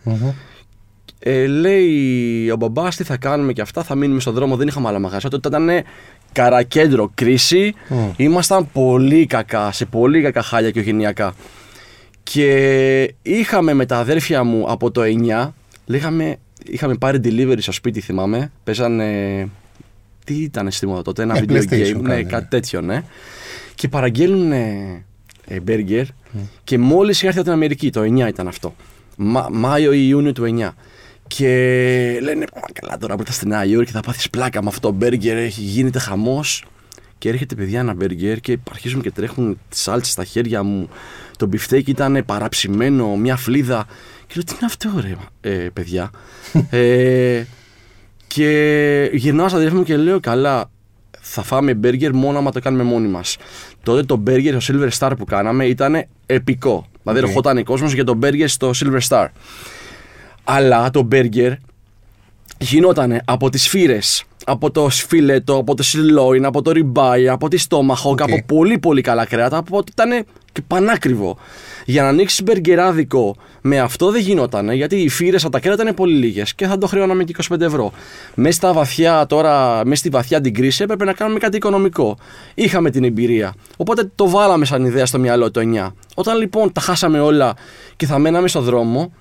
[1.19, 4.55] Ε, λέει ο μπαμπάς τι θα κάνουμε και αυτά, θα μείνουμε στον δρόμο.
[4.55, 5.29] Δεν είχαμε άλλα μαγαζιά.
[5.29, 5.69] Τότε ήταν
[6.31, 7.73] καρακέντρο, κρίση.
[8.17, 11.33] Ήμασταν πολύ κακά, σε πολύ κακά χάλια και ογενειακά.
[12.23, 15.01] Και είχαμε με τα αδέρφια μου από το
[15.45, 15.49] 9,
[15.85, 18.51] λέγαμε, είχαμε πάρει delivery στο σπίτι, θυμάμαι.
[18.63, 19.47] Παίζανε.
[20.23, 22.49] Τι ήταν στη μόδα τότε, ένα Ε, video PlayStation game, ναι, κάνει, κάτι ναι.
[22.49, 23.03] τέτοιο, ναι.
[23.75, 26.05] Και παραγγέλνουν ε, μπέργκερ
[26.63, 28.75] και μόλις είχα έρθει από την Αμερική, το 9 ήταν αυτό.
[29.15, 30.69] Μα, Μάιο ή Ιούνιο του 9.
[31.27, 31.47] Και
[32.21, 34.93] λένε, «Α, καλά τώρα που ήρθα στη Νέα Υόρκη θα πάθεις πλάκα με αυτό το
[34.93, 36.65] μπέργκερ, έχει γίνεται χαμός.
[37.17, 40.89] Και έρχεται παιδιά ένα μπέργκερ και αρχίζουν και τρέχουν τις σάλτσες στα χέρια μου.
[41.37, 43.85] Το μπιφτέκι ήταν παραψημένο, μια φλίδα.
[44.27, 46.11] Και λέω, τι είναι αυτό ρε ε, παιδιά;
[46.69, 47.43] ε,
[48.27, 50.71] και γυρνάω στα αδερφή μου και λέω, καλά,
[51.27, 53.37] θα φάμε μπέργκερ μόνο άμα το κάνουμε μόνοι μας.
[53.83, 56.85] Τότε το μπέργκερ στο Silver Star που κάναμε ήταν επικό.
[57.03, 57.27] Δηλαδή, Οκ.
[57.27, 59.27] ερχόταν κόσμος για το μπέργκερ στο Silver Star.
[60.43, 61.53] Αλλά το μπέργκερ
[62.57, 67.57] γινόταν από τις φύρες, από το φιλέτο, από το sirloin, από το rib-eye, από τις
[67.57, 68.21] tomahawk, OK.
[68.21, 71.37] από πολύ πολύ καλά κρέατα, από ότι ήταν και πανάκριβο.
[71.85, 75.93] Για να ανοίξει μπεργκεράδικο με αυτό δεν γινόταν, γιατί οι φύρες από τα κρέατα είναι
[75.93, 77.91] πολύ λίγες και θα το χρεώναμε και 25 ευρώ.
[78.35, 82.17] Μέσα στα βαθιά τώρα, μέσα στη βαθιά την κρίση έπρεπε να κάνουμε κάτι οικονομικό.
[82.53, 83.53] Είχαμε την εμπειρία.
[83.77, 85.91] Οπότε το βάλαμε σαν ιδέα στο μυαλό το 9.
[86.15, 87.53] Όταν λοιπόν τα χάσαμε όλα
[87.95, 89.13] και θα μέναμε στο δρόμο,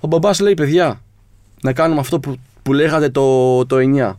[0.00, 1.02] ο μπαμπάς λέει: Παιδιά,
[1.62, 3.76] να κάνουμε αυτό που, που λέγατε το, το
[4.10, 4.14] 9.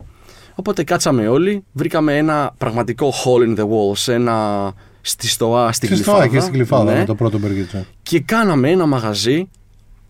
[0.54, 4.72] Οπότε κάτσαμε όλοι, βρήκαμε ένα πραγματικό hole in the walls, ένα
[5.06, 6.16] στη στοά, στην Στη Γλυφάδα.
[6.16, 6.98] Στοά, εκεί στην Κλειφάδα, Ναι.
[6.98, 7.84] με το πρώτο Burger Joint.
[8.02, 9.48] Και κάναμε ένα μαγαζί,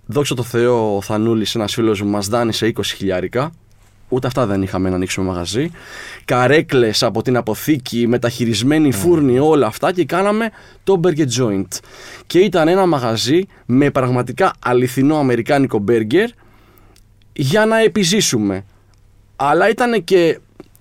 [0.07, 3.50] δόξα τω Θεώ ο Θανούλης, ένας φίλος μου, μας δάνεισε 20 χιλιάρικα.
[4.09, 5.70] Ούτε αυτά δεν είχαμε να ανοίξουμε μαγαζί.
[6.24, 10.50] Καρέκλες από την αποθήκη, μεταχειρισμένοι φούρνοι, όλα αυτά και κάναμε
[10.85, 11.68] το Burger Joint.
[12.26, 16.26] Και ήταν ένα μαγαζί με πραγματικά αληθινό αμερικάνικο burger
[17.33, 18.64] για να επιζήσουμε.
[19.37, 20.38] Αλλά ήταν και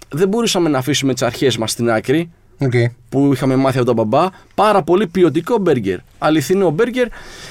[0.10, 2.74] δεν μπορούσαμε να αφήσουμε τις αρχές μας στην άκρη Οκ.
[3.10, 4.28] που είχαμε μάθει από τον μπαμπά.
[4.56, 5.98] Πάρα πολύ ποιοτικό μπέργκερ.
[6.18, 7.08] Αληθινό μπέργκερ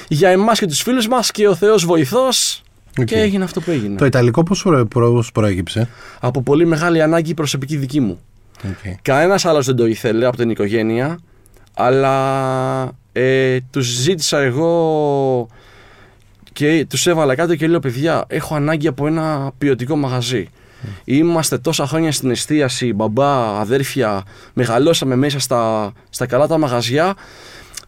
[0.09, 2.63] για εμάς και τους φίλους μας και ο Θεός βοηθός.
[3.01, 3.05] Οκ.
[3.05, 3.97] Και έγινε αυτό που έγινε.
[3.97, 5.89] Το Ιταλικό πώς προ- πώς προέκυψε;
[6.21, 8.21] Από πολύ μεγάλη ανάγκη προσωπική δική μου.
[8.69, 8.95] Οκ.
[9.03, 11.19] Κανένας άλλος δεν το ήθελε από την οικογένεια,
[11.75, 15.49] αλλά ε, τους ζήτησα εγώ
[16.53, 20.49] και τους έβαλα κάτω και λέω: Παιδιά, έχω ανάγκη από ένα ποιοτικό μαγαζί.
[21.05, 27.15] Είμαστε τόσα χρόνια στην εστίαση, μπαμπά, αδέρφια, μεγαλώσαμε μέσα στα, στα καλά τα μαγαζιά.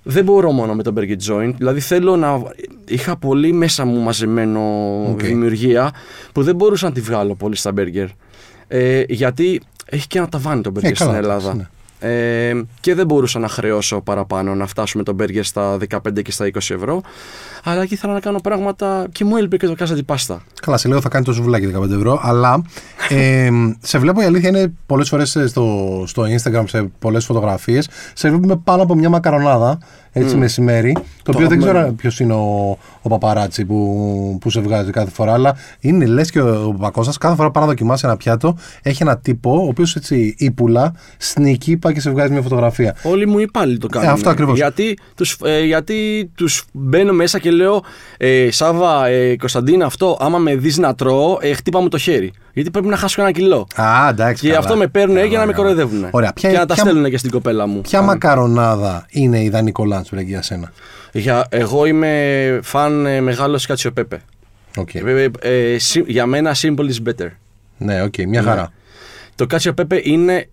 [0.02, 1.52] Δεν μπορώ μόνο με το Burger Joint.
[1.56, 2.42] Δηλαδή θέλω να.
[2.88, 4.60] Είχα πολύ μέσα μου μαζεμένο
[5.10, 5.22] Οκ.
[5.22, 5.90] δημιουργία
[6.32, 8.06] που δεν μπορούσα να τη βγάλω πολύ στα burger.
[8.68, 11.50] Ε, γιατί έχει και ένα ταβάνι το burger Ε, στην καλά, Ελλάδα.
[11.50, 11.68] εντάξει,
[12.04, 16.46] Ε, και δεν μπορούσα να χρεώσω παραπάνω να φτάσουμε το burger στα 15 και στα
[16.46, 17.02] 20 ευρώ.
[17.64, 20.36] Αλλά και ήθελα να κάνω πράγματα και μου έλειπε και το Casa di Pasta.
[20.62, 22.62] Καλά, σε λέω θα κάνει το σουβλάκι 15 ευρώ, αλλά
[23.08, 23.48] ε,
[23.80, 28.56] σε βλέπω η αλήθεια είναι πολλές φορές στο, στο Instagram σε πολλές φωτογραφίες σε βλέπουμε
[28.56, 29.78] πάνω από μια μακαρονάδα
[30.16, 31.78] έτσι μεσημέρι το, οποίο δεν αγαπημένο.
[31.78, 36.30] ξέρω ποιος είναι ο, ο παπαράτσι που, που σε βγάζει κάθε φορά αλλά είναι λες
[36.30, 39.66] και ο, ο Παπακώστας κάθε φορά πάνω να δοκιμάσει ένα πιάτο έχει ένα τύπο ο
[39.68, 43.86] οποίος έτσι ύπουλα σνική πάει και σε βγάζει μια φωτογραφία Όλοι μου οι υπάλληλοι το
[43.86, 44.08] κάνουν.
[44.08, 44.56] Ε, αυτό ακριβώς.
[44.56, 47.82] Γιατί τους, ε, γιατί τους μπαίνω μέσα και λέω
[48.16, 52.32] ε, Σάβα, ε, Κωνσταντίνα, αυτό άμα με δεις να τρώω, ε, χτύπα μου το χέρι.
[52.54, 53.66] Γιατί πρέπει να χάσω ένα κιλό.
[53.74, 54.42] Α, εντάξει.
[54.42, 54.58] Και καλά.
[54.58, 55.64] αυτό με παίρνουν Καλά, για να με καλά.
[55.68, 56.08] κοροϊδεύουν.
[56.10, 56.32] Ωραία.
[56.32, 57.80] Ποια, και να τα ποια- στέλνουν και στην κοπέλα μου.
[57.80, 60.72] Ποια Α, μακαρονάδα είναι ιδανικό lunch break για σένα;
[61.12, 64.20] για, εγώ είμαι φαν ε, μεγάλος κατσιοπέπε.
[64.76, 64.94] Οκ.
[64.94, 67.28] Ε, ε, συ- για μένα simple is better.
[67.78, 68.72] Ναι, οκ, μια χαρά.
[69.34, 70.48] Το κάτσιο πέπε είναι.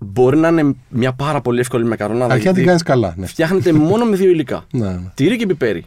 [0.00, 2.32] Μπορεί να είναι μια πάρα πολύ εύκολη μακαρονάδα.
[2.32, 3.14] Αρχικά την γιατί κάνεις καλά.
[3.16, 3.26] Ναι.
[3.26, 4.64] Φτιάχνεται μόνο με δύο υλικά.
[4.72, 5.10] ναι, ναι.
[5.14, 5.84] Τυρί και πιπέρι.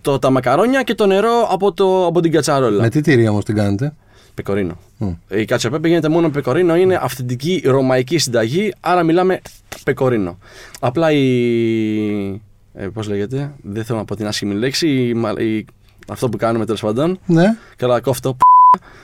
[0.00, 2.82] το, τα μακαρόνια και το νερό από, το, από την κατσαρόλα.
[2.82, 3.94] Με τι τυρί όμως την κάνετε;
[4.42, 4.78] Πεκορίνο.
[4.98, 5.10] Μμ.
[5.28, 9.40] Η κατσοπέπε γίνεται μόνο με πεκορίνο, είναι αυθεντική ρωμαϊκή συνταγή, άρα μιλάμε
[9.84, 10.38] πεκορίνο.
[10.80, 12.40] Απλά η.
[12.74, 15.64] Ε, Πώς λέγεται, δεν θέλω να πω την άσχημη λέξη, η, μα- η-
[16.08, 17.18] αυτό που κάνουμε τέλος πάντων.
[17.26, 17.44] Ναι,
[17.76, 18.36] Καλά, κόφτω.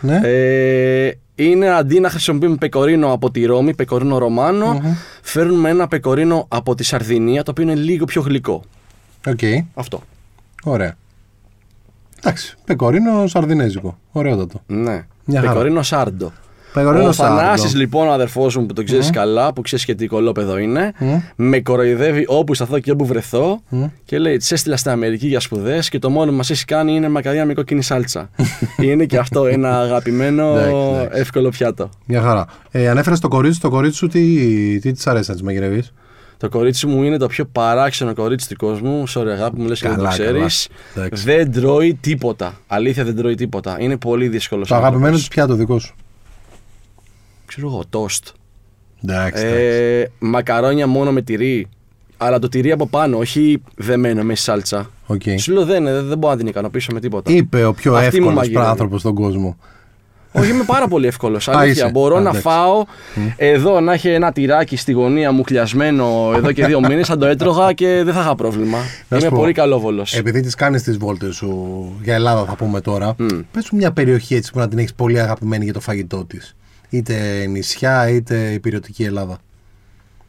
[0.00, 0.20] ναι.
[0.24, 4.92] Ε, είναι αντί να χρησιμοποιούμε πεκορίνο από τη Ρώμη, πεκορίνο Ρωμάνο, Μμμ.
[5.22, 8.62] φέρνουμε ένα πεκορίνο από τη Σαρδινία, το οποίο είναι λίγο πιο γλυκό.
[9.26, 9.38] Οκ.
[9.74, 10.02] Αυτό.
[10.64, 10.96] Ωραία.
[12.24, 12.54] Εντάξει.
[12.64, 13.98] Πεκορίνο σαρδινέζικο.
[14.12, 14.60] Ωραιότατο.
[14.66, 15.06] Ναι.
[15.24, 15.52] Μια χαρά.
[15.52, 16.32] πεκορίνο Σάρντο.
[16.72, 17.12] Πεκορίνο σάρντο.
[17.12, 20.58] Ο Θανάσης λοιπόν, ο αδερφός μου που τον ξέρεις καλά, που ξέρεις και τι κωλόπαιδο
[20.58, 21.14] είναι, Μμ.
[21.36, 23.84] με κοροϊδεύει όπου σταθώ και όπου βρεθώ Μμ.
[24.04, 26.94] και λέει: Τους έστειλα στην Αμερική για σπουδές και το μόνο που μας έχει κάνει
[26.94, 28.30] είναι μακαρόνια με κόκκινη σάλτσα.
[28.82, 31.20] είναι και αυτό ένα αγαπημένο Εντάξει, εντάξει.
[31.20, 31.88] εύκολο πιάτο.
[32.06, 32.46] Μια χαρά.
[32.70, 34.20] Ε, Ανέφερες το κορίτσι, το κορίτσι σου τι,
[34.78, 35.92] τι της αρέσει να της μαγειρεύεις;
[36.44, 39.04] Το κορίτσι μου είναι το πιο παράξενο κορίτσι του κόσμου.
[39.08, 40.68] Sorry, αγάπη μου, λες και δεν το Καλά, ξέρεις.
[40.94, 41.06] καλά.
[41.06, 41.24] Εντάξει.
[41.24, 42.60] Δεν τρώει τίποτα.
[42.66, 43.76] Αλήθεια, δεν τρώει τίποτα.
[43.80, 44.68] Είναι πολύ δύσκολος.
[44.68, 45.94] Το αγαπημένο της πιάτο δικό σου;
[47.46, 48.26] Ξέρω εγώ, τοστ.
[49.04, 49.44] Εντάξει.
[49.46, 49.64] εντάξει.
[49.64, 51.68] Ε, μακαρόνια μόνο με τυρί.
[52.16, 54.90] Αλλά το τυρί από πάνω, όχι δεμένο με σάλτσα.
[55.06, 55.22] Οκ.
[55.38, 57.32] Σου λέω δεν, δεν, δεν μπορώ να την ικανοποιήσω με τίποτα.
[57.32, 58.66] Είπε ο πιο Αυτή μου εύκολος μαγειρεύει.
[58.68, 59.56] άνθρωπος στον κόσμο.
[60.36, 61.46] Όχι, είμαι πάρα πολύ εύκολος.
[61.46, 61.56] είσαι.
[61.58, 61.88] Αλήθεια.
[61.90, 62.40] Μπορώ Α, να εντάξει.
[62.48, 62.84] φάω
[63.36, 67.26] εδώ να έχει ένα τυράκι στη γωνία μου χλιασμένο εδώ και δύο μήνες, θα το
[67.26, 68.78] έτρωγα και δεν θα είχα πρόβλημα.
[69.08, 70.14] Να σου είμαι πω, πολύ καλόβολος.
[70.16, 73.14] Επειδή τις κάνεις τις βόλτες σου για Ελλάδα, θα πούμε τώρα,
[73.52, 76.56] πες σου μια περιοχή έτσι που να την έχεις πολύ αγαπημένη για το φαγητό της.
[76.90, 79.38] Είτε νησιά είτε υπηρετική Ελλάδα.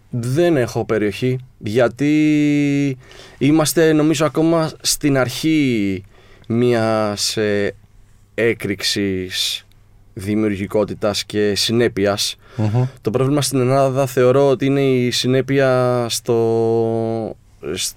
[0.09, 2.97] Δεν έχω περιοχή γιατί
[3.37, 6.03] είμαστε νομίζω ακόμα στην αρχή
[6.47, 7.73] μιας ε,
[8.33, 9.64] έκρηξης
[10.17, 12.35] δημιουργικότητας και συνέπειας.
[13.01, 16.35] Το πρόβλημα στην Ελλάδα θεωρώ ότι είναι η συνέπεια στο...
[17.73, 17.95] σ-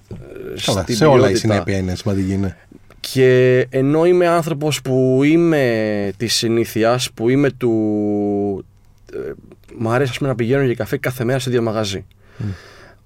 [0.65, 1.39] Καλά, στην σε όλα η ποιότητα.
[1.39, 2.37] συνέπεια είναι σημαντική.
[2.37, 2.55] Ναι.
[2.99, 8.65] Και ενώ είμαι άνθρωπος που είμαι της συνήθειας, που είμαι του...
[9.13, 9.31] ε,
[9.77, 12.05] Μ' αρέσει ας πούμε, να πηγαίνω για καφέ κάθε μέρα σε δύο μαγαζί.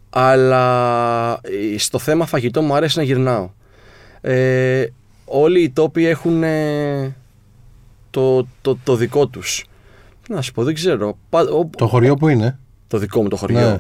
[0.09, 1.31] Αλλά
[1.73, 3.49] ε, στο θέμα φαγητό μου αρέσει να γυρνάω.
[4.21, 4.85] Ε,
[5.25, 7.15] όλοι οι τόποι έχουν ε,
[8.13, 9.65] το, το, το δικό τους.
[10.29, 11.17] Να σου πω, δεν ξέρω.
[11.29, 13.59] Πα- ο- Το χωριό που είναι; το δικό μου το χωριό.
[13.59, 13.79] Ναι.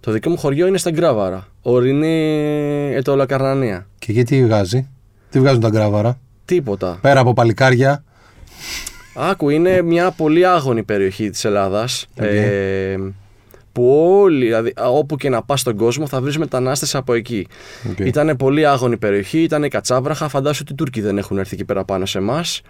[0.00, 1.46] Το δικό μου χωριό είναι στα Κράβαρα.
[1.62, 3.86] Ορεινή Αιτωλοακαρνανία.
[3.98, 4.88] Και γιατί βγάζει;
[5.30, 6.98] Τι βγάζουν τα Κράβαρα; Τίποτα.
[7.00, 8.04] Πέρα από παλικάρια.
[9.14, 12.24] Άκου, είναι μια πολύ άγονη περιοχή της Ελλάδας Οκ.
[12.24, 12.96] ε,
[13.72, 13.88] που
[14.20, 17.46] όλοι, δηλαδή α, όπου και να πας στον κόσμο θα βρεις μετανάστες από εκεί.
[17.90, 17.98] Οκ.
[17.98, 21.84] Ήταν πολύ άγονη περιοχή, ήταν κατσάβραχα, φαντάσου ότι οι Τούρκοι δεν έχουν έρθει εκεί πέρα
[21.84, 22.60] πάνω σε εμάς.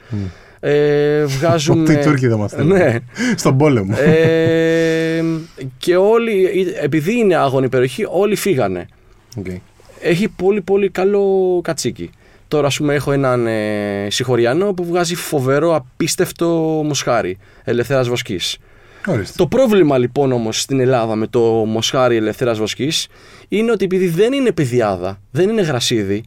[0.67, 1.83] Ε, βγάζουμε...
[1.83, 2.69] Ότι οι Τούρκοι δεν μας θέλουν.
[2.69, 2.99] Ναι.
[3.37, 3.97] Στον πόλεμο.
[3.99, 5.23] Ε,
[5.79, 6.49] και όλοι,
[6.81, 8.87] επειδή είναι άγονη περιοχή, όλοι φύγανε.
[9.39, 9.47] Οκ.
[10.01, 12.11] Έχει πολύ πολύ καλό κατσίκι.
[12.49, 16.47] Τώρα, ας πούμε, έχω έναν ε, συγχωριανό που βγάζει φοβερό, απίστευτο
[16.85, 18.59] μοσχάρι ελευθέρας βοσκής.
[19.07, 19.35] Ορίστε.
[19.37, 23.09] Το πρόβλημα λοιπόν όμως στην Ελλάδα με το μοσχάρι ελευθέρας βοσκής
[23.49, 26.25] είναι ότι επειδή δεν είναι παιδιάδα, δεν είναι γρασίδι,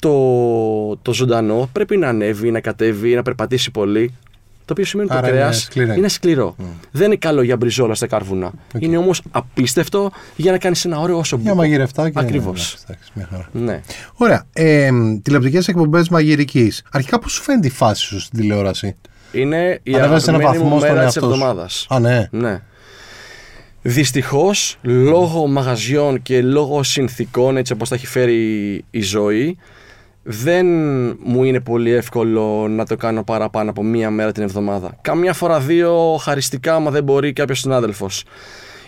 [0.00, 4.14] το, το ζωντανό πρέπει να ανέβει, να κατέβει, να περπατήσει πολύ.
[4.64, 5.92] Το οποίο σημαίνει ότι Άρα το είναι κρέας σκληρό.
[5.94, 6.56] είναι σκληρό.
[6.90, 8.52] Δεν είναι καλό για μπριζόλα στα κάρβουνα.
[8.78, 12.18] Είναι όμως απίστευτο για να κάνεις ένα ωραίο όσο Για μαγειρευτά και.
[12.18, 12.72] Ακριβώς.
[12.72, 13.48] Εντάξει, εντάξει, μια χαρά.
[13.52, 13.80] Ναι.
[14.14, 14.44] Ωραία.
[14.52, 14.90] Ε,
[15.22, 16.82] τηλεοπτικές εκπομπές μαγειρικής.
[16.92, 18.96] Αρχικά πώς σου φαίνεται η φάση σου στην τηλεόραση;
[19.32, 21.40] Είναι η Ανέβασε ένα αγαπημένη μου βαθμό στον μέρα της εαυτό σου.
[21.40, 21.86] εβδομάδας.
[21.88, 22.28] Α, ναι.
[22.30, 22.60] Ναι.
[23.82, 29.56] Δυστυχώς, λόγω μαγαζιών και λόγω συνθήκων, έτσι όπως τα έχει φέρει η ζωή,
[30.30, 30.66] δεν
[31.22, 34.96] μου είναι πολύ εύκολο να το κάνω παραπάνω από μία μέρα την εβδομάδα.
[35.00, 38.24] Καμιά φορά δύο χαριστικά, άμα δεν μπορεί κάποιος συνάδελφος.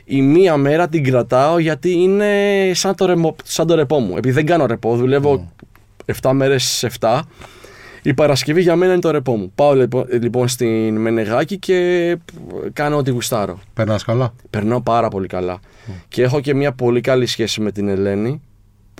[0.05, 2.35] Η μία μέρα την κρατάω γιατί είναι
[2.75, 4.17] σαν το, ρεμο, σαν το ρεπό μου.
[4.17, 5.53] Επειδή δεν κάνω ρεπό, δουλεύω
[6.23, 7.21] 7 μέρες σε 7.
[8.03, 9.53] Η Παρασκευή για μένα είναι το ρεπό μου.
[9.55, 12.17] Πάω λοιπόν, λοιπόν στην Μενεγάκη και
[12.73, 13.59] κάνω ό,τι γουστάρω.
[13.75, 15.61] Περνάς καλά; Περνάω πάρα πολύ καλά.
[16.09, 18.41] Και έχω και μια πολύ καλή σχέση με την Ελένη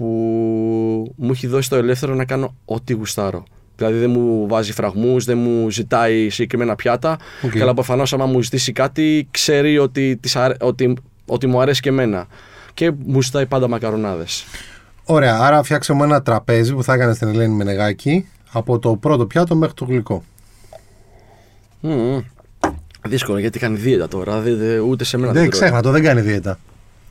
[0.01, 3.45] που μου έχει δώσει το ελεύθερο να κάνω ό,τι γουστάρω.
[3.77, 7.19] Δηλαδή δεν μου βάζει φραγμούς, δεν μου ζητάει συγκεκριμένα πιάτα.
[7.45, 7.51] Οκ.
[7.53, 10.95] Και αλλά προφανώς άμα μου ζητήσει κάτι, ξέρει ότι, της αρέ- ότι,
[11.27, 12.27] ότι μου αρέσει και εμένα.
[12.75, 14.45] Και μου ζητάει πάντα μακαρονάδες.
[15.05, 15.39] Ωραία.
[15.41, 19.75] Άρα φτιάξαμε ένα τραπέζι που θα έκανες στην Ελένη Μενεγάκη από το πρώτο πιάτο μέχρι
[19.75, 20.25] το γλυκό.
[21.81, 22.21] Μμμ.
[23.09, 24.41] Δύσκολο γιατί κάνει δίαιτα τώρα.
[24.41, 25.61] δε- δε- ούτε σε μένα Δεν δεν τρώει.
[25.63, 26.59] ξέχνα το, δεν κάνει δίαιτα.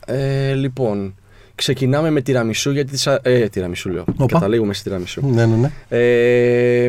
[0.06, 1.14] Ε, λοιπόν,
[1.60, 2.90] ξεκινάμε με τυραμισού γιατί.
[2.90, 4.04] της α- Ε, τυραμισού λέω.
[4.16, 4.26] Οπα.
[4.26, 5.26] Καταλήγουμε στη τυραμισού.
[5.26, 5.70] Ναι, ναι, ναι.
[5.88, 6.88] Ε,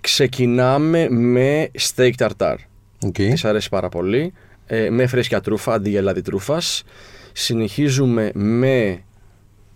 [0.00, 2.54] ξεκινάμε με steak tartar.
[3.06, 3.12] Οκ.
[3.12, 4.32] Της αρέσει πάρα πολύ.
[4.66, 6.82] Ε, με φρέσκια τρούφα αντί για λάδι τρούφας.
[7.32, 9.00] Συνεχίζουμε με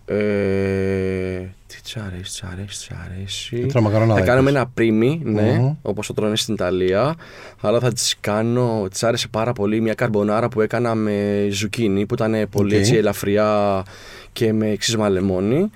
[0.04, 3.66] Ε, τι τσ' αρέσει, τσ' αρέσει, τσ' αρέσει.
[3.66, 4.60] Τρώω μακαρονάδα, Θα κάνουμε είπες.
[4.62, 5.74] ένα πρίμι, ναι, Μμμ.
[5.82, 7.14] όπως το τρώνε στην Ιταλία.
[7.60, 12.14] Αλλά θα της κάνω, της άρεσε πάρα πολύ μια καρμπονάρα που έκανα με ζουκίνι που
[12.14, 12.80] ήταν πολύ Οκ.
[12.80, 13.82] έτσι ελαφριά
[14.32, 15.70] και με ξύσμα λεμόνι.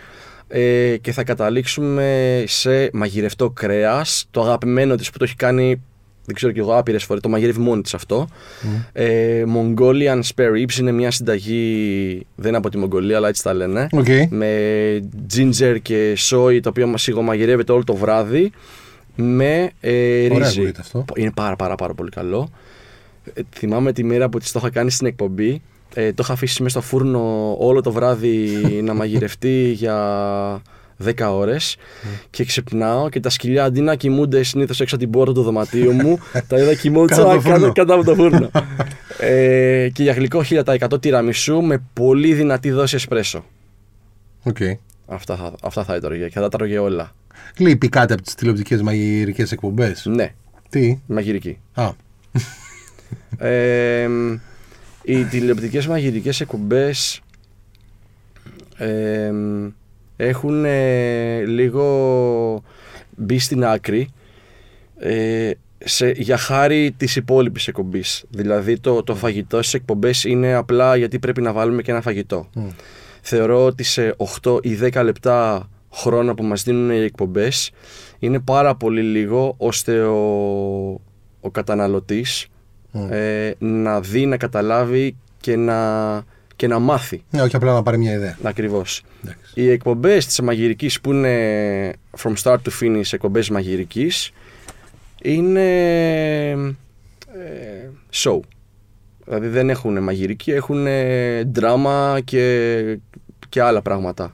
[0.48, 5.80] Ε, και θα καταλήξουμε σε μαγειρευτό κρέας, το αγαπημένο της που το έχει κάνει
[6.26, 8.28] δεν ξέρω κι εγώ άπειρες φορές, το μαγειρεύει μόνη της αυτό.
[8.92, 13.54] Ε, Mongolian Spare Ribs είναι μια συνταγή, δεν είναι από τη Μογγολία, αλλά έτσι τα
[13.54, 13.86] λένε.
[13.92, 14.06] Οκ.
[14.30, 14.48] Με
[15.34, 18.50] ginger και soy, το οποίο μας σιγομαγειρεύεται όλο το βράδυ.
[19.16, 20.58] Με ε, Ωραία ρύζι.
[20.58, 21.04] ακούγεται αυτό.
[21.14, 22.50] Είναι πάρα πάρα πάρα πολύ καλό.
[23.34, 25.62] Ε, θυμάμαι τη μέρα που της το είχα κάνει στην εκπομπή.
[25.94, 28.48] Ε, το είχα αφήσει μέσα στο φούρνο όλο το βράδυ
[28.84, 30.62] να μαγειρευτεί για
[31.04, 31.76] 10 ώρες
[32.30, 35.92] και ξυπνάω και τα σκυλιά αντί να κοιμούνται συνήθως έξω από την πόρτα του δωματίου
[35.92, 36.18] μου
[36.48, 37.72] τα είδα κοιμόντουσαν Κάτω από το κάτω, φούρνο.
[37.72, 38.50] κάτω από το φούρνο.
[39.30, 43.44] ε, και για γλυκό 1000% τυραμισού με πολύ δυνατή δόση εσπρέσο.
[44.42, 44.56] Οκ.
[45.06, 47.12] Αυτά θα, αυτά θα έτρωγε και θα τα τρώγε όλα.
[47.56, 50.34] Λείπει κάτι από τις τηλεοπτικές μαγειρικές εκπομπές; Ναι,
[50.68, 51.58] Τι; μαγειρική.
[51.74, 51.90] Α,
[53.38, 54.08] Ε,
[55.04, 57.20] οι τηλεοπτικές μαγειρικές εκπομπές
[58.76, 59.32] ε,
[60.16, 62.62] έχουν ε, λίγο
[63.16, 64.08] μπει στην άκρη
[64.98, 68.24] ε, σε, για χάρη της υπόλοιπης εκπομπής.
[68.28, 72.50] Δηλαδή το, το φαγητό στις εκπομπές είναι απλά γιατί πρέπει να βάλουμε και ένα φαγητό.
[73.20, 77.70] Θεωρώ ότι σε 8 ή 10 λεπτά χρόνο που μας δίνουν οι εκπομπές
[78.18, 80.20] είναι πάρα πολύ λίγο ώστε ο,
[81.40, 82.48] ο καταναλωτής
[83.10, 85.78] ε, να δει, να καταλάβει και να,
[86.56, 87.24] και να μάθει.
[87.30, 88.38] ναι, όχι απλά να πάρει μια ιδέα.
[88.42, 89.02] Ακριβώς.
[89.24, 89.52] Εντάξει.
[89.54, 91.92] Οι εκπομπές της μαγειρικής που είναι
[92.22, 94.32] from start to finish εκπομπές μαγειρικής
[95.22, 95.70] είναι
[96.50, 98.40] ε, show.
[99.24, 100.86] Δηλαδή δεν έχουν μαγειρική, έχουν
[101.52, 102.98] δράμα και,
[103.48, 104.32] και άλλα πράγματα.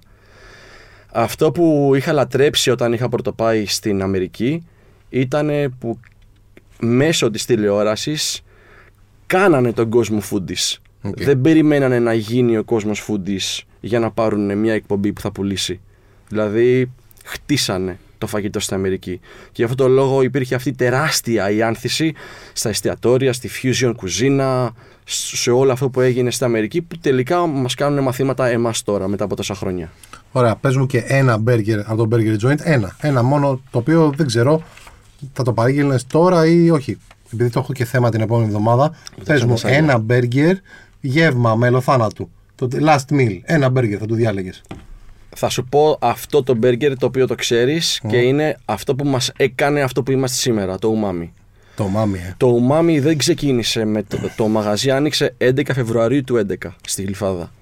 [1.12, 4.66] Αυτό που είχα λατρέψει όταν είχα πρωτοπάει στην Αμερική
[5.08, 5.98] ήταν που
[6.80, 8.42] μέσω της τηλεόρασης
[9.30, 10.76] κάνανε τον κόσμο foodies.
[11.02, 11.22] OK.
[11.22, 15.80] Δεν περιμένανε να γίνει ο κόσμος foodies για να πάρουν μια εκπομπή που θα πουλήσει.
[16.28, 16.90] Δηλαδή
[17.24, 19.20] χτίσανε το φαγητό στην Αμερική.
[19.46, 22.14] Και γι' αυτό το λόγο υπήρχε αυτή τεράστια η άνθηση
[22.52, 24.72] στα εστιατόρια, στη fusion κουζίνα,
[25.04, 29.24] σε όλο αυτό που έγινε στην Αμερική που τελικά μας κάνουν μαθήματα εμάς τώρα μετά
[29.24, 29.92] από τόσα χρόνια.
[30.32, 32.60] Ωραία, πες μου και ένα μπέργκερ από το Burger Joint.
[32.62, 32.96] Ένα.
[33.00, 34.62] Ένα μόνο το οποίο δεν ξέρω
[35.32, 36.98] θα το παρήγγελνε τώρα ή όχι.
[37.32, 38.94] Επειδή το έχω και θέμα την επόμενη εβδομάδα.
[39.24, 39.76] Πες μου ξανασάγια.
[39.76, 40.56] ένα μπέργκερ
[41.00, 42.30] γεύμα μελοθάνατου.
[42.54, 43.40] Το last meal.
[43.42, 44.62] Ένα μπέργκερ θα του διάλεγες.
[45.36, 49.32] Θα σου πω αυτό το μπέργκερ το οποίο το ξέρεις και είναι αυτό που μας
[49.36, 51.28] έκανε αυτό που είμαστε σήμερα, το umami.
[51.76, 52.34] Το μάμι, ε.
[52.36, 57.52] Το umami δεν ξεκίνησε με το, το μαγαζί άνοιξε 11 Φεβρουαρίου του 11 στη Γλυφάδα.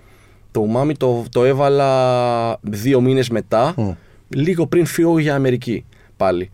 [0.51, 3.91] Το umami το, το έβαλα δύο μήνες μετά, Μμ.
[4.29, 5.85] λίγο πριν φύγω για Αμερική
[6.17, 6.51] πάλι.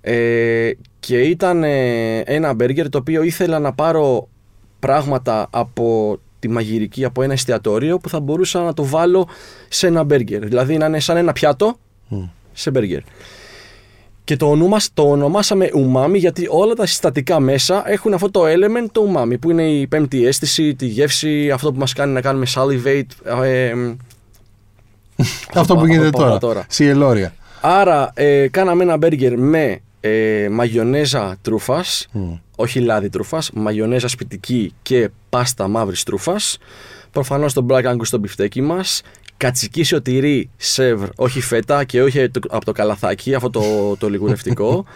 [0.00, 0.70] Ε,
[1.06, 4.28] και ήταν ε, ένα μπέργκερ το οποίο ήθελα να πάρω
[4.78, 9.28] πράγματα από τη μαγειρική, από ένα εστιατόριο που θα μπορούσα να το βάλω
[9.68, 10.46] σε ένα μπέργκερ.
[10.46, 11.76] Δηλαδή να είναι σαν ένα πιάτο
[12.52, 13.00] σε μπέργκερ.
[14.24, 18.86] Και το, ονομάσ, το ονομάσαμε umami γιατί όλα τα συστατικά μέσα έχουν αυτό το element
[18.92, 22.46] το umami που είναι η πέμπτη αίσθηση, τη γεύση, αυτό που μας κάνει να κάνουμε
[22.54, 23.42] salivate.
[23.44, 23.72] ε, ε,
[25.54, 26.30] Αυτό που από- γίνεται από- τώρα.
[26.30, 26.64] από τώρα.
[26.68, 27.34] Σιελόρια.
[27.60, 32.08] Άρα ε, κάναμε ένα μπέργκερ με ε, μαγιονέζα τρούφας,
[32.56, 36.58] όχι λάδι τρούφας, μαγιονέζα σπιτική και πάστα μαύρης τρούφας.
[37.12, 39.02] Προφανώς το black angus στο μπιφτέκι μας.
[39.36, 43.62] Κατσικίσιο τυρί σεύρ, όχι φέτα και όχι το- από το καλαθάκι, αυτό το,
[43.98, 44.84] το λιγουρευτικό.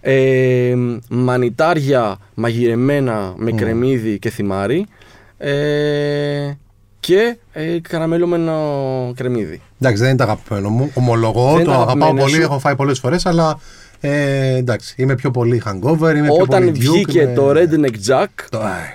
[0.00, 0.74] Ε,
[1.08, 4.86] μανιτάρια μαγειρεμένα με κρεμμύδι και θυμάρι.
[5.38, 6.50] Ε,
[7.00, 8.52] και ε, καραμελωμένο
[9.16, 9.60] κρεμμύδι.
[9.80, 10.90] Εντάξει, δεν είναι το αγαπημένο μου.
[10.94, 12.40] Ομολογώ, Δεν το είναι αγαπάω αγαπημένο πολύ, σου.
[12.42, 13.58] έχω φάει πολλές φορές, αλλά
[14.00, 18.10] ε, εντάξει, είμαι πιο πολύ hangover, είμαι πιο Όταν πολύ Duke, βγήκε είμαι- το Redneck
[18.10, 18.94] Jack, Το- Αι.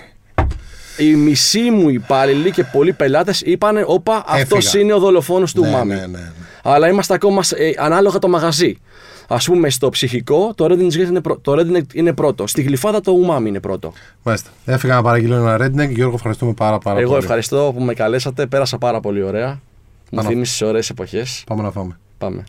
[1.04, 4.82] οι μισοί μου υπάλληλοι και πολλοί πελάτες είπαν: Όπα, αυτός Έφυγα.
[4.82, 5.94] είναι ο δολοφόνος του Ναι, Μάμι.
[5.94, 6.30] ναι, ναι, ναι.
[6.62, 8.76] Αλλά είμαστε ακόμα σε- ε, ανάλογα το μαγαζί.
[9.28, 12.46] Α πούμε, στο ψυχικό το Redneck, Jack είναι, πρω- το Redneck είναι πρώτο.
[12.46, 13.92] Στη γλυφάδα το Umami είναι πρώτο.
[14.22, 14.50] Μάλιστα.
[14.64, 15.88] Έφυγα να παραγγείλω ένα redneck.
[15.90, 17.22] Γιώργο, ευχαριστούμε πάρα, πάρα Εγώ πολύ.
[17.22, 18.46] ευχαριστώ που με καλέσατε.
[18.46, 19.48] Πέρασα πάρα πολύ ωραία.
[19.48, 19.58] Μου
[20.18, 20.28] Πάνω.
[20.28, 21.44] θύμισε ωραίες εποχές.
[21.46, 21.98] Πάμε να φάμε.
[22.18, 22.44] Πάμε.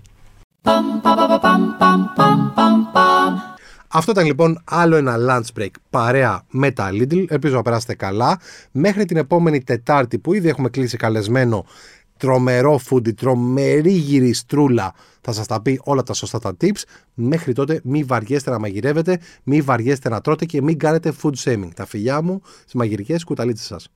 [3.88, 7.26] Αυτό ήταν λοιπόν άλλο ένα lunch break παρέα με τα Lidl.
[7.28, 8.40] Ελπίζω να περάσετε καλά.
[8.72, 11.66] Μέχρι την επόμενη Τετάρτη που ήδη έχουμε κλείσει καλεσμένο
[12.18, 14.94] τρομερό foodie, τρομερή γυριστρούλα.
[15.22, 16.82] Θα σας τα πει όλα τα σωστά τα tips.
[17.14, 21.70] Μέχρι τότε μη βαριέστε να μαγειρεύετε, μη βαριέστε να τρώτε και μην κάνετε food shaming.
[21.76, 23.88] Τα φιλιά μου στις μαγειρικές κουταλίτσες σας.